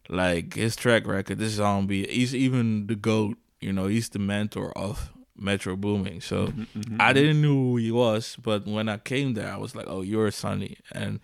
[0.09, 3.37] Like his track record, this zombie, he's even the GOAT.
[3.59, 6.21] You know, he's the mentor of Metro Boomin.
[6.21, 6.97] So Mm-hmm.
[6.99, 10.01] I didn't know who he was, but when I came there, I was like, "Oh,
[10.01, 11.19] you're Sonny," and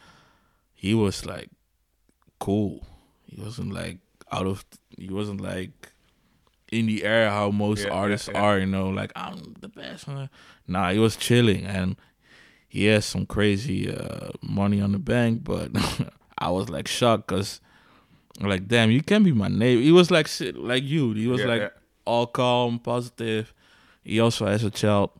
[0.73, 1.49] he was like
[2.39, 2.85] cool.
[3.25, 3.99] He wasn't like
[4.31, 4.65] out of.
[4.97, 5.71] He wasn't like
[6.71, 8.41] in the air how most Yeah, yeah, artists yeah.
[8.41, 8.59] are.
[8.59, 10.07] You know, like I'm the best.
[10.67, 11.95] Nah, he was chilling, and
[12.67, 15.43] he has some crazy uh, money on the bank.
[15.43, 15.71] But
[16.37, 17.61] I was like shocked because,
[18.39, 19.81] like, damn, you can be my neighbor.
[19.81, 21.13] He was like shit, like you.
[21.13, 21.69] He was Yeah, like yeah.
[22.05, 23.53] all calm, positive.
[24.03, 25.11] He also has a child.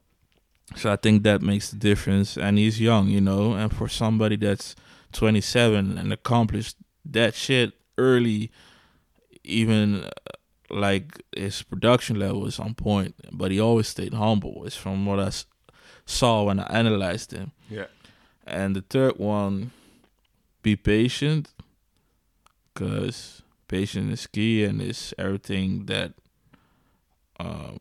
[0.75, 2.37] So I think that makes the difference.
[2.37, 4.75] And he's young, you know, and for somebody that's
[5.11, 8.51] 27 and accomplished that shit early,
[9.43, 10.09] even uh,
[10.69, 14.63] like his production level is on point, but he always stayed humble.
[14.65, 15.29] It's from what I
[16.05, 17.51] saw when I analyzed him.
[17.69, 17.85] Yeah.
[18.47, 19.71] And the third one,
[20.63, 21.49] be patient,
[22.73, 26.13] because patience is key and it's everything that,
[27.39, 27.77] um,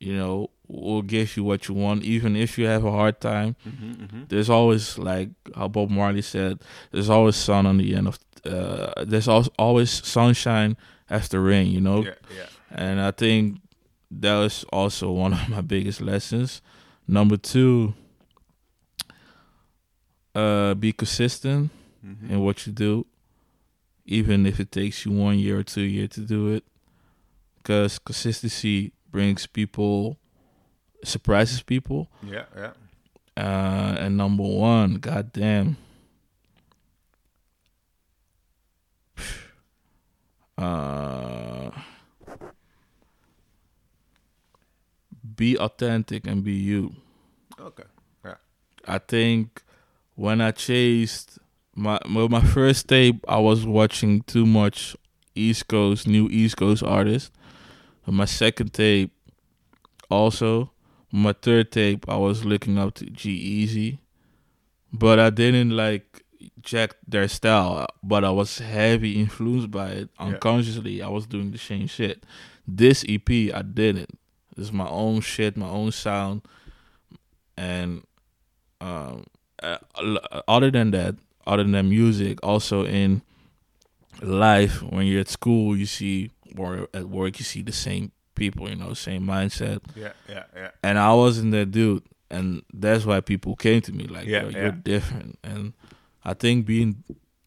[0.00, 3.56] you know, will give you what you want, even if you have a hard time.
[3.66, 4.22] Mm-hmm, mm-hmm.
[4.28, 6.60] There's always like how Bob Marley said,
[6.92, 8.18] "There's always sun on the end of.
[8.44, 10.76] Uh, there's al- always sunshine
[11.10, 12.46] after rain." You know, Yeah, yeah.
[12.70, 13.60] and I think
[14.10, 16.60] that was also one of my biggest lessons.
[17.08, 17.94] Number two,
[20.34, 21.70] uh, be consistent
[22.06, 22.30] Mm-hmm.
[22.32, 23.06] in what you do,
[24.08, 26.64] even if it takes you one year or two years to do it,
[27.58, 30.18] because consistency brings people,
[31.04, 32.08] surprises people.
[32.22, 32.72] Yeah, yeah.
[33.36, 35.76] Uh, and number one, goddamn.
[40.56, 41.70] Uh,
[45.36, 46.96] be authentic and be you.
[47.60, 47.84] Okay.
[48.24, 48.34] Yeah.
[48.84, 49.62] I think
[50.16, 51.38] when I chased
[51.78, 54.96] my well, my first tape, I was watching too much
[55.34, 57.30] East Coast, new East Coast artists.
[58.04, 59.12] My second tape,
[60.10, 60.72] also,
[61.12, 63.98] my third tape, I was looking up to G-Eazy,
[64.92, 66.24] but I didn't like
[66.62, 67.86] check their style.
[68.02, 71.02] But I was heavy influenced by it unconsciously.
[71.02, 72.24] I was doing the same shit.
[72.66, 74.18] This EP, I didn't.
[74.56, 76.42] This is my own shit, my own sound,
[77.56, 78.02] and
[78.80, 79.26] um,
[79.62, 79.78] uh,
[80.48, 81.14] other than that,
[81.48, 83.22] other than music, also in
[84.22, 88.68] life, when you're at school, you see, or at work, you see the same people,
[88.68, 89.80] you know, same mindset.
[89.96, 90.70] Yeah, yeah, yeah.
[90.82, 94.48] And I wasn't that dude, and that's why people came to me like, Yeah, "Yo,
[94.50, 95.72] you're different." And
[96.24, 97.02] I think being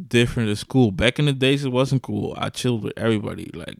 [0.05, 0.91] different is cool.
[0.91, 2.33] Back in the days, it wasn't cool.
[2.37, 3.77] I chilled with everybody, like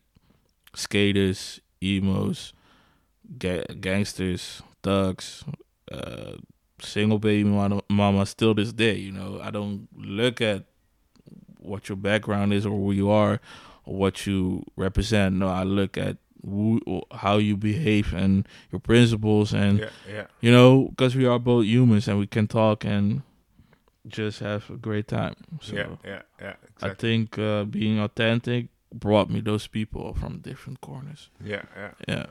[0.76, 2.54] skaters, emos,
[3.38, 5.44] ga- gangsters, thugs,
[5.92, 6.34] uh,
[6.82, 8.26] single baby mama, mama.
[8.26, 10.66] Still this day, you know, I don't look at
[11.60, 13.40] what your background is or who you are
[13.86, 15.36] or what you represent.
[15.36, 20.28] No, I look at who, how you behave and your principles and Yeah, yeah.
[20.42, 23.22] you know because we are both humans and we can talk and
[24.08, 26.54] just have a great time so yeah, yeah, yeah.
[26.82, 31.92] i think uh, being authentic brought me those people from different corners Yeah, yeah.
[32.08, 32.26] yeah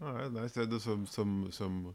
[0.00, 0.52] All right, nice.
[0.52, 1.94] That is some some some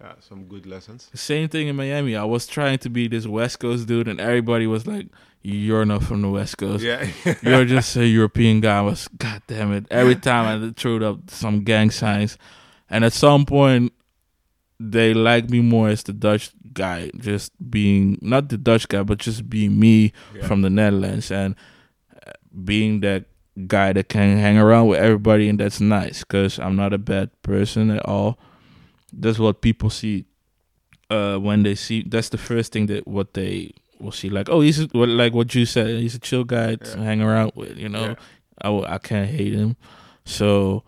[0.00, 1.10] yeah, some good lessons.
[1.14, 4.66] same thing in miami i was trying to be this west coast dude and everybody
[4.66, 5.06] was like
[5.42, 7.06] you're not from the west coast Yeah.
[7.42, 11.30] you're just a european guy I was god damn it every time i threw up
[11.30, 12.38] some gang signs
[12.90, 13.92] and at some point
[14.80, 19.18] they like me more as the dutch guy just being not the dutch guy but
[19.18, 20.46] just being me yeah.
[20.46, 21.54] from the Netherlands and
[22.26, 22.32] uh,
[22.64, 23.26] being that
[23.68, 27.30] guy that can hang around with everybody and that's nice because I'm not a bad
[27.42, 28.38] person at all.
[29.18, 30.24] That's what people see
[31.10, 32.02] uh, when they see.
[32.02, 34.28] That's the first thing that what they will see.
[34.30, 35.86] Like, oh, he's a, like what you said.
[35.88, 37.04] He's a chill guy to Yeah.
[37.04, 37.76] hang around with.
[37.76, 38.14] You know, Yeah.
[38.62, 39.76] I w- I can't hate him.
[40.24, 40.82] So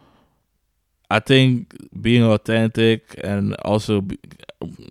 [1.10, 4.18] I think being authentic and also be,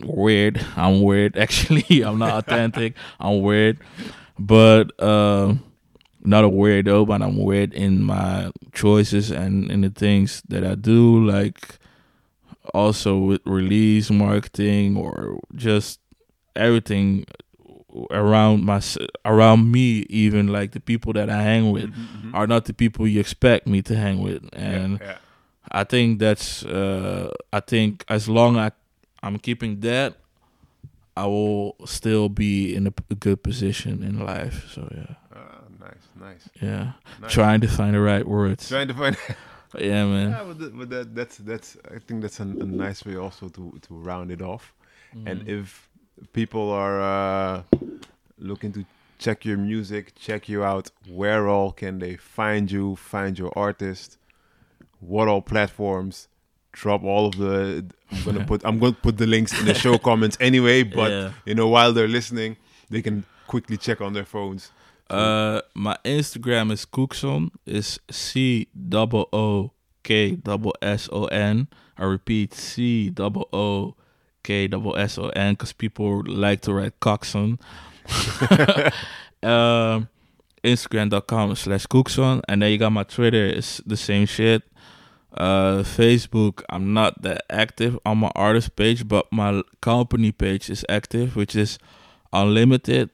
[0.02, 0.64] weird.
[0.76, 2.02] I'm weird actually.
[2.02, 2.94] I'm not authentic.
[3.20, 3.78] I'm weird,
[4.38, 5.62] but um,
[6.24, 7.06] not a weirdo.
[7.06, 11.24] But I'm weird in my choices and in the things that I do.
[11.26, 11.78] Like
[12.74, 16.00] also with release marketing or just
[16.54, 17.24] everything
[18.10, 18.80] around my
[19.24, 20.06] around me.
[20.08, 21.92] Even like the people that I hang with
[22.34, 24.98] are not the people you expect me to hang with, and.
[25.00, 25.18] yeah.
[25.68, 28.70] I think that's uh I think as long as
[29.20, 30.14] I'm keeping that
[31.16, 34.70] I will still be in a, p- a good position in life.
[34.72, 35.14] So yeah.
[35.34, 36.48] Ah, nice, nice.
[36.62, 36.92] Yeah.
[37.20, 37.32] nice.
[37.32, 38.68] Trying to find the right words.
[38.68, 39.16] Trying to find.
[39.78, 40.30] Yeah, man.
[40.30, 41.76] yeah, but, that, but that, that's that's.
[41.94, 42.46] I think that's a, a
[42.84, 44.72] nice way also to to round it off.
[45.26, 45.48] And Mhm.
[45.60, 45.88] if
[46.32, 47.62] people are uh,
[48.38, 48.84] looking to
[49.18, 54.18] check your music, check you out, where all can they find you, find your artist,
[55.00, 56.28] what all platforms?
[56.72, 57.84] Drop all of the.
[58.12, 58.62] I'm gonna put.
[58.64, 60.82] I'm gonna put the links in the show comments anyway.
[60.82, 61.32] But Yeah.
[61.46, 62.56] you know, while they're listening,
[62.90, 64.70] they can quickly check on their phones.
[65.08, 67.50] Uh, my Instagram is Cooksson.
[67.64, 71.68] Is C double O K double S O N.
[71.96, 73.94] I repeat, C double O
[74.42, 77.58] K double S O N, because people like to write Coxon.
[79.42, 80.08] um,
[80.64, 83.46] Instagram.com slash Cooksson, and then you got my Twitter.
[83.46, 84.62] It's the same shit.
[85.32, 90.84] Uh, Facebook, I'm not that active on my artist page, but my company page is
[90.88, 91.78] active, which is
[92.32, 93.10] Unlimited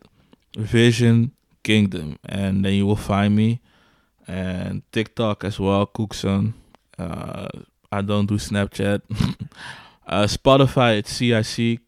[0.56, 1.32] Vision
[1.62, 3.60] Kingdom, and then you will find me.
[4.26, 6.54] And TikTok as well, Cooksson.
[6.98, 7.48] Uh,
[7.90, 9.02] I don't do Snapchat.
[10.06, 11.80] uh, Spotify, it's CIC,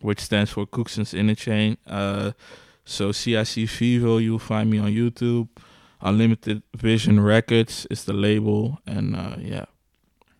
[0.00, 1.76] which stands for Cooksson's Interchain.
[1.86, 2.32] Uh,
[2.84, 5.48] so CIC Vivo, you'll find me on YouTube.
[6.00, 9.64] Unlimited Vision Records is the label, and uh, yeah,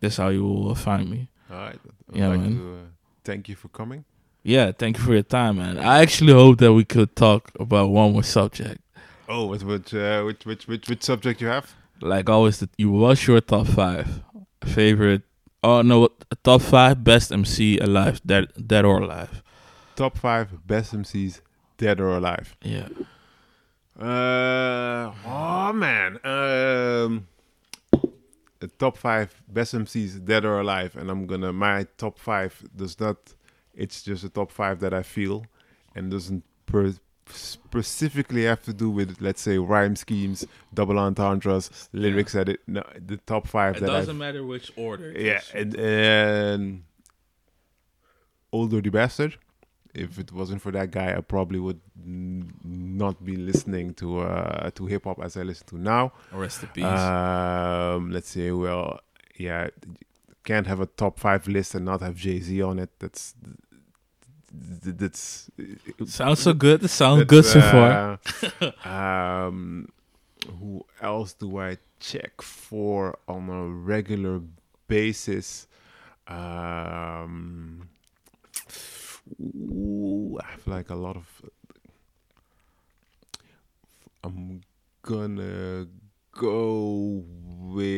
[0.01, 1.29] that's how you will find me.
[1.51, 1.79] All right.
[2.13, 2.57] I'd Yeah, like man.
[2.57, 2.87] to uh,
[3.25, 4.05] thank you for coming.
[4.47, 5.77] Yeah, thank you for your time, man.
[5.77, 8.81] I actually hope that we could talk about one more subject.
[9.29, 11.75] Oh, which which uh, which, which which which subject you have?
[12.01, 14.23] Like always, the, you what's your top five
[14.65, 15.23] favorite?
[15.65, 16.11] Oh no,
[16.45, 19.43] top five best MC alive, dead, dead or alive.
[19.97, 21.41] Top five best MCs,
[21.77, 22.55] dead or alive.
[22.63, 22.87] Yeah.
[23.99, 26.21] Uh, oh man.
[26.25, 27.27] Um,
[28.79, 33.19] top five best MCs, dead or alive, and I'm gonna my top five does not.
[33.77, 35.45] It's just a top five that I feel,
[35.95, 36.95] and doesn't per,
[37.29, 42.61] specifically have to do with let's say rhyme schemes, double entendres, lyrics that it.
[42.67, 45.13] No, the top five It that doesn't matter which order.
[45.13, 46.83] Yeah, and, and
[48.53, 49.37] Ol' Dirty Bastard.
[49.95, 54.71] If it wasn't for that guy, I probably would n- not be listening to uh,
[54.71, 56.13] to hip hop as I listen to now.
[56.33, 56.85] rest in peace.
[56.85, 59.01] Um, let's say, well,
[59.39, 59.69] yeah,
[60.45, 62.91] can't have a top five list and not have Jay Z on it.
[62.99, 63.35] That's
[64.59, 65.51] that's
[66.07, 66.85] Sounds so good.
[66.85, 68.19] It sounds good so far.
[68.85, 69.89] uh, um,
[70.61, 74.41] who else do I check for on a regular
[74.89, 75.67] basis?
[76.29, 77.89] Um,
[79.41, 81.43] ooh, I have like a lot of.
[84.25, 84.63] I'm
[85.03, 85.87] gonna
[86.33, 87.25] go
[87.59, 87.97] with.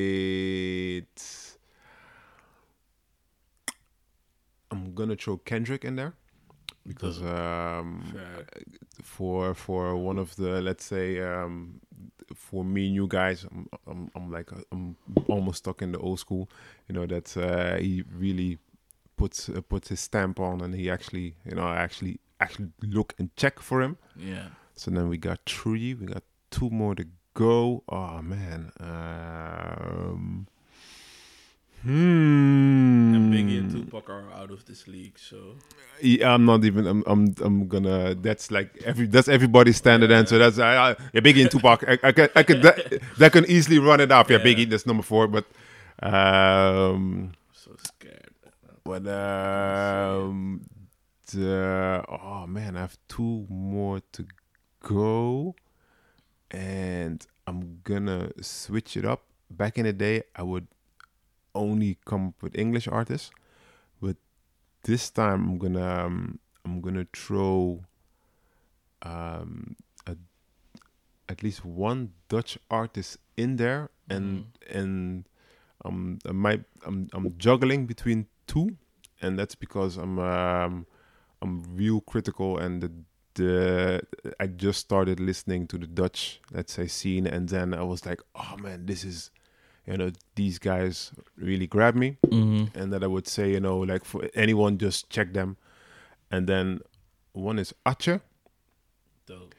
[4.70, 6.14] I'm gonna throw Kendrick in there
[6.88, 8.02] because um,
[9.02, 11.80] for for one of the let's say um
[12.34, 14.96] for me new guys I'm I'm, I'm like uh, I'm
[15.28, 16.48] almost stuck in the old school
[16.88, 18.58] you know that uh, he really
[19.16, 23.34] puts uh, puts his stamp on and he actually you know actually actually look and
[23.36, 23.98] check for him.
[24.16, 24.48] Yeah.
[24.74, 27.82] so then we got three we got two more to go.
[27.88, 28.72] Oh man.
[28.80, 30.46] Um
[31.82, 32.88] hmm.
[32.88, 32.97] And
[33.38, 35.56] Biggie and Tupac are out of this league, so
[36.00, 36.86] yeah, I'm not even.
[36.86, 37.04] I'm.
[37.06, 37.34] I'm.
[37.40, 38.14] I'm gonna.
[38.14, 39.06] That's like every.
[39.06, 40.38] That's everybody's standard answer.
[40.38, 40.90] That's I.
[40.90, 41.84] I yeah, Biggie and Tupac.
[41.86, 42.30] I, I could.
[42.34, 42.62] I could.
[42.62, 44.30] That, that can easily run it up.
[44.30, 44.44] Yeah, Yeah.
[44.44, 44.68] Biggie.
[44.70, 45.28] That's number four.
[45.28, 45.46] But,
[46.02, 48.34] um, so scared.
[48.84, 50.62] but um,
[51.32, 54.26] the oh man, I have two more to
[54.82, 55.54] go,
[56.50, 59.24] and I'm gonna switch it up.
[59.50, 60.66] Back in the day, I would
[61.54, 63.30] only come up with English artists,
[64.00, 64.16] but
[64.84, 67.84] this time I'm gonna um, I'm gonna throw
[69.02, 69.76] um,
[70.06, 70.16] a
[71.28, 75.24] at least one Dutch artist in there, and and
[75.84, 78.76] um, I might I'm I'm juggling between two,
[79.20, 80.86] and that's because I'm um,
[81.42, 82.92] I'm real critical and the.
[83.34, 84.02] The,
[84.40, 88.20] I just started listening to the Dutch, let's say, scene, and then I was like,
[88.34, 89.30] "Oh man, this is,
[89.90, 92.78] you know, these guys really grab me." Mm-hmm.
[92.78, 95.56] and that I would say, you know, like for anyone, just check them.
[96.30, 96.80] And then
[97.32, 98.20] one is Atje,
[99.26, 99.54] Dope.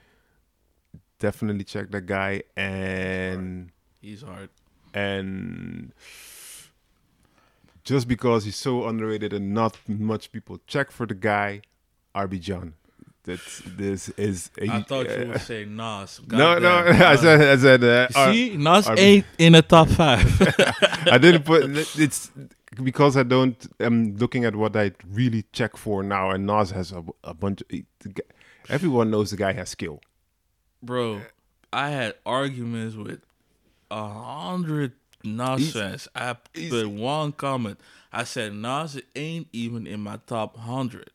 [1.20, 3.72] definitely check that guy, and
[4.02, 4.50] He's hard.
[4.94, 5.92] and
[7.84, 11.62] just because he's so underrated and not much people check for the guy,
[12.16, 12.74] RB John.
[13.30, 14.50] That's this is.
[14.60, 16.20] A, I thought you uh, would say Nas.
[16.32, 16.84] no, no.
[16.84, 18.98] Goddamn, I said, I said, uh, See, Nas RB.
[18.98, 20.26] ain't in the top five.
[21.12, 21.64] I didn't put
[22.00, 22.32] it's
[22.84, 23.56] because I don't.
[23.80, 27.62] I'm looking at what I really check for now, and Nas has a, a bunch.
[27.62, 28.16] Of,
[28.68, 30.02] everyone knows the guy has skill.
[30.82, 31.22] Bro,
[31.72, 33.22] I had arguments with
[33.92, 36.08] a hundred Nas He's- fans.
[36.16, 37.80] I put one comment.
[38.12, 41.12] I said Nas ain't even in my top hundred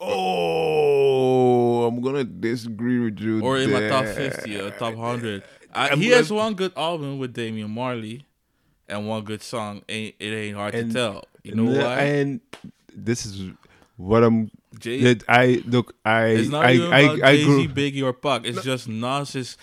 [0.00, 3.42] Oh, I'm gonna disagree with you.
[3.42, 5.42] or in my top fifty or top hundred.
[5.74, 8.24] I, he has one good album with Damian Marley
[8.88, 9.82] and one good song.
[9.88, 11.24] Ain't it ain't hard And- to tell.
[11.42, 11.94] You know and, why?
[12.00, 12.40] And
[12.94, 13.52] this is
[13.96, 14.50] what I'm.
[14.80, 15.94] Jay, That I look.
[16.04, 17.60] I It's not I even I, about I Jay grew.
[17.62, 18.44] Z, Biggie, or Pac.
[18.46, 19.56] It's just Nas's.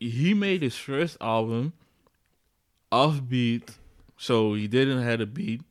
[0.00, 1.72] He made his first album
[2.92, 3.76] offbeat,
[4.18, 5.62] so he didn't have a beat.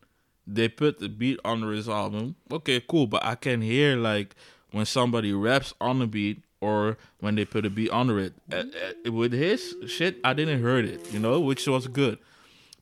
[0.51, 2.35] They put the beat under his album.
[2.51, 4.35] Okay, cool, but I can hear like
[4.71, 8.33] when somebody raps on the beat or when they put a beat under it.
[8.51, 8.63] Uh,
[9.05, 12.17] uh, with his shit, I didn't heard it, you know, which was good.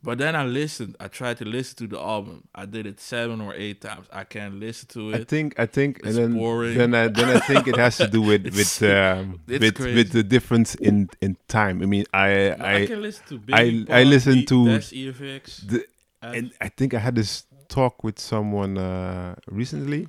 [0.04, 0.96] But then I listened.
[1.00, 2.48] I tried to listen to the album.
[2.56, 4.08] I did it seven or eight times.
[4.14, 5.22] I can't listen to it.
[5.22, 6.78] I think I think It's then boring.
[6.78, 9.96] then I then I think it has to do with with um, with crazy.
[9.96, 11.82] with the difference in in time.
[11.82, 14.92] I mean, I I, I, can listen to I- Biggie, I Pac, listen to Das
[14.92, 15.68] EFX.
[15.68, 15.86] the,
[16.22, 20.08] and I think I had this talk with someone uh, recently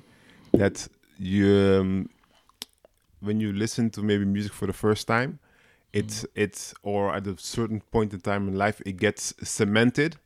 [0.53, 0.87] that
[1.17, 1.47] you
[1.79, 2.09] um,
[3.21, 5.39] when you listen to maybe music for the first time,
[5.93, 10.17] it's it's or at a certain point in time in life it gets cemented,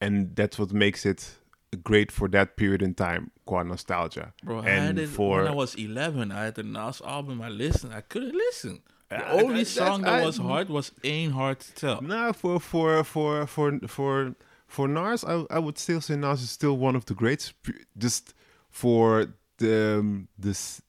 [0.00, 1.34] and that's what makes it
[1.82, 4.32] great for that period in time, qua nostalgia.
[4.42, 6.32] Bro, I and it for when I was 11.
[6.32, 7.40] I had the Nas album.
[7.42, 7.92] I listened.
[7.94, 8.80] I couldn't listen.
[9.10, 12.00] The I- only that's- song that I- was hard was Ain't Hard to Tell.
[12.02, 14.34] No, for for for for for
[14.68, 17.52] for Nas, I I would still say Nas is still one of the greats.
[17.96, 18.34] Just
[18.70, 20.82] for the um, this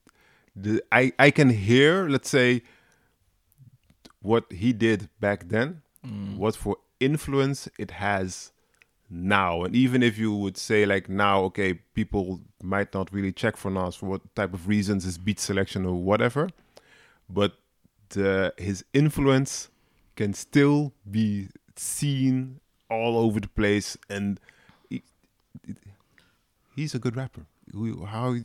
[0.55, 2.61] the I I can hear, let's say,
[4.21, 5.82] what he did back then,
[6.38, 8.51] what for influence it has
[9.09, 13.57] now, and even if you would say like now, okay, people might not really check
[13.57, 16.49] for Nas for what type of reasons, his beat selection or whatever,
[17.30, 17.53] but
[18.09, 19.69] the, his influence
[20.15, 22.59] can still be seen
[22.90, 24.40] all over the place, and
[24.90, 25.04] he,
[26.76, 27.46] he's a good rapper.
[28.08, 28.36] How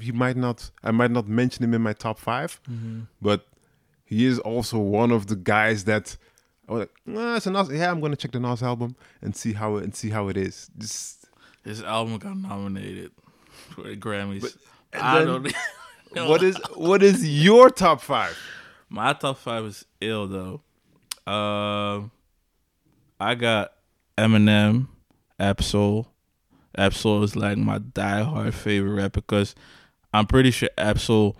[0.00, 2.60] he might not, I might not mention him in my top 5
[3.22, 3.46] but
[4.04, 6.16] he is also one of the guys that.
[6.68, 7.70] I was like, nah, it's a Nas.
[7.70, 10.36] Yeah, I'm gonna check the Nas album and see how it and see how it
[10.36, 10.68] is.
[10.76, 11.26] Just
[11.64, 13.12] His album got nominated
[13.70, 14.56] for the Grammys.
[14.92, 15.54] and I then- don't
[16.28, 18.36] what is what is your top five?
[18.88, 20.60] My top five is ill though.
[21.32, 22.10] Um,
[23.20, 23.72] I got
[24.18, 24.88] Eminem,
[25.38, 26.08] Ab-Soul.
[26.76, 29.54] Ab-Soul is like my diehard favorite rapper because
[30.12, 31.36] I'm pretty sure Ab-Soul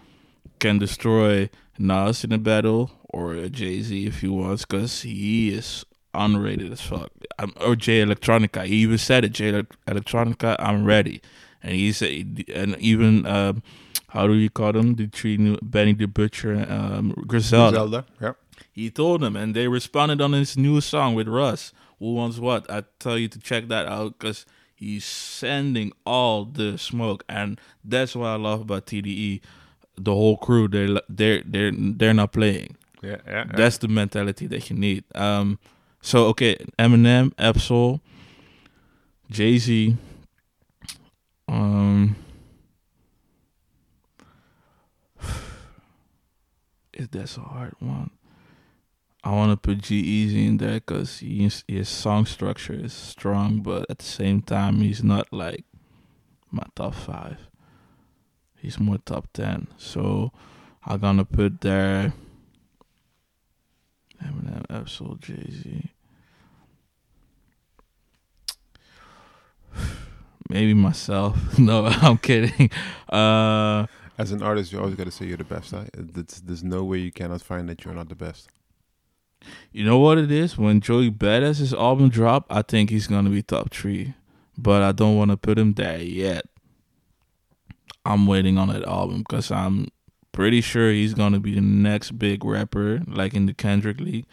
[0.59, 5.85] can destroy Nas in a battle or Jay Z if he wants because he is
[6.14, 7.11] unrated as fuck.
[7.39, 8.64] I'm, or Jay Electronica.
[8.64, 9.33] He even said it.
[9.33, 11.20] Jay Elec- Electronica, I'm ready.
[11.62, 13.62] And he said, and even um,
[14.09, 14.95] how do you call them?
[14.95, 17.77] The three new Benny the Butcher, um, Griselda.
[17.77, 18.07] Zelda.
[18.20, 18.33] Yeah.
[18.72, 21.72] He told them, and they responded on his new song with Russ.
[21.99, 22.70] Who wants what?
[22.70, 24.44] I tell you to check that out because
[24.74, 29.40] he's sending all the smoke, and that's what I love about TDE.
[29.99, 32.76] The whole crew, they're they're they're they're not playing.
[33.03, 33.16] Yeah.
[33.26, 33.44] Yeah.
[33.55, 35.05] That's the mentality that you need.
[35.14, 35.59] Um,
[36.03, 38.01] so okay, Eminem, Ab-Soul,
[39.30, 39.97] Jay Z.
[41.49, 42.16] Um,
[46.92, 48.11] is that a hard one.
[49.27, 53.99] I want to put G-Eazy in there because his song structure is strong, but at
[53.99, 55.64] the same time, he's not like
[56.53, 57.39] my top five.
[58.55, 59.66] He's more top ten.
[59.79, 60.31] So
[60.85, 62.12] I'm gonna put there.
[64.22, 65.91] Eminem, Ab-Soul, Jay Z.
[70.49, 71.37] Maybe myself.
[71.59, 72.70] No, I'm kidding.
[73.09, 73.87] Uh,
[74.18, 75.74] As an artist, you always got to say you're the best.
[75.93, 78.49] There's, there's no way you cannot find that you're not the best.
[79.72, 80.57] You know what it is?
[80.57, 84.14] When Joey Badass his album drop, I think he's gonna be top three,
[84.57, 86.47] but I don't want to put him there yet.
[88.05, 89.88] I'm waiting on that album because I'm
[90.32, 94.26] pretty sure he's gonna be the next big rapper, like in the Kendrick League.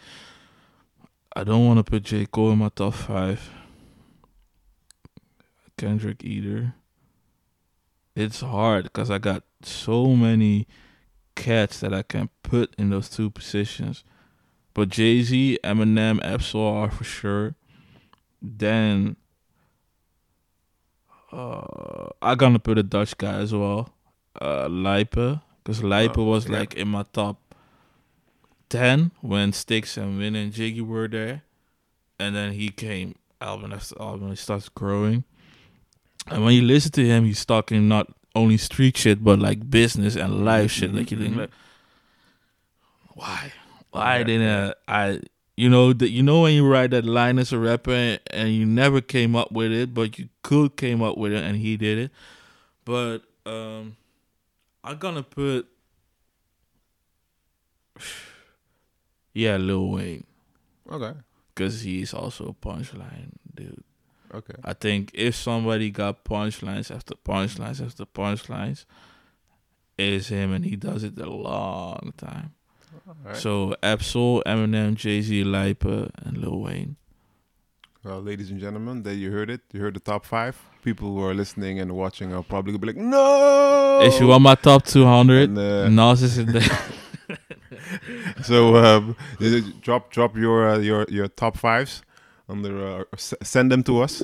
[1.36, 3.50] I don't want to put J Cole in my top five.
[5.76, 6.74] Kendrick either.
[8.14, 10.68] It's hard because I got so many
[11.34, 14.04] cats that I can put in those two positions.
[14.74, 16.20] But Jay Z, Eminem,
[16.84, 17.54] are for sure.
[18.42, 19.16] Then
[21.32, 23.90] uh, I'm gonna put a Dutch guy as well,
[24.40, 26.58] uh, because Lijpen Oh, was yeah.
[26.58, 27.54] like in my top
[28.68, 31.42] ten when Sticks and Winne and Jiggy were there,
[32.18, 34.30] and then he came album after album.
[34.30, 35.24] He starts growing,
[36.28, 40.16] and when you listen to him, he's talking not only street shit but like business
[40.16, 40.92] and life shit.
[40.92, 41.38] Like you think Mhm.
[41.38, 41.50] like,
[43.14, 43.52] why,
[43.94, 45.20] Yeah, didn't I?
[45.56, 48.66] You know that you know when you write that line as a rapper and you
[48.66, 51.98] never came up with it, but you could came up with it and he did
[51.98, 52.10] it.
[52.84, 53.96] But um
[54.82, 55.68] I'm gonna put
[59.32, 60.24] yeah Lil Wayne
[60.90, 61.12] Okay.
[61.54, 63.82] because he's also a punchline dude.
[64.34, 64.54] Okay.
[64.64, 68.84] I think if somebody got punchlines after punchlines after punchlines,
[69.96, 72.52] it's him and he does it a long time.
[73.34, 76.96] So Ab-Soul, Eminem, Jay Z, Lijpe, and Lil Wayne.
[78.02, 79.62] Well, ladies and gentlemen, there you heard it.
[79.72, 80.60] You heard the top five.
[80.82, 84.42] People who are listening and watching are probably gonna be like, "No!" If you want
[84.42, 86.62] my top 200, And, uh, Nas is in there.
[88.42, 89.16] so um,
[89.80, 92.02] drop drop your uh, your your top fives
[92.46, 94.22] under uh, send them to us.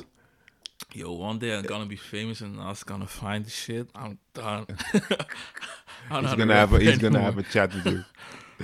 [0.93, 3.89] Yo, one day I'm gonna be famous and Nas gonna find the shit.
[3.95, 4.67] I'm done.
[6.11, 8.05] I'm He's gonna have a, he's gonna have a chat with you.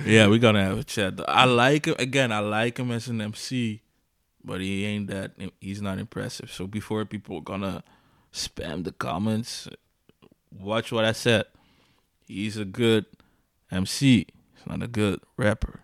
[0.04, 1.14] Yeah, we're gonna have a chat.
[1.28, 2.32] I like him again.
[2.32, 3.82] I like him as an MC,
[4.44, 5.32] but he ain't that.
[5.60, 6.50] He's not impressive.
[6.52, 7.82] So before people are gonna
[8.32, 9.68] spam the comments,
[10.56, 11.44] watch what I said.
[12.26, 13.06] He's a good
[13.70, 14.26] MC.
[14.54, 15.80] He's not a good rapper.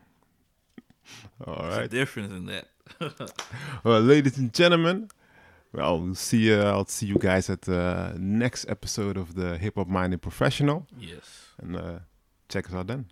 [1.47, 1.71] All right.
[1.71, 2.69] There's a difference in that.
[3.85, 5.09] Well, ladies and gentlemen,
[5.73, 6.53] well, we'll see.
[6.55, 10.87] Uh, I'll see you guys at the next episode of the Hip Hop Minded Professional,
[10.99, 11.49] Yes.
[11.59, 11.99] and uh,
[12.49, 13.07] check us out then.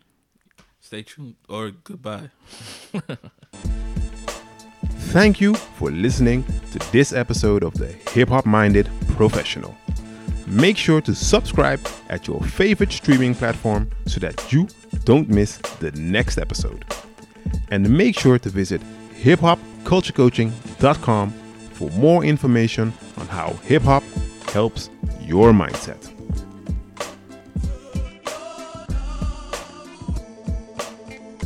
[0.83, 2.29] Stay tuned or goodbye.
[5.15, 9.77] Thank you for listening to this episode of the Hip Hop Minded Professional.
[10.47, 11.79] Make sure to subscribe
[12.09, 14.67] at your favorite streaming platform so that you
[15.05, 16.85] don't miss the next episode.
[17.71, 18.83] And make sure to visit
[19.23, 24.03] hiphopculturecoaching.com for more information on how hip hop
[24.49, 26.13] helps your mindset.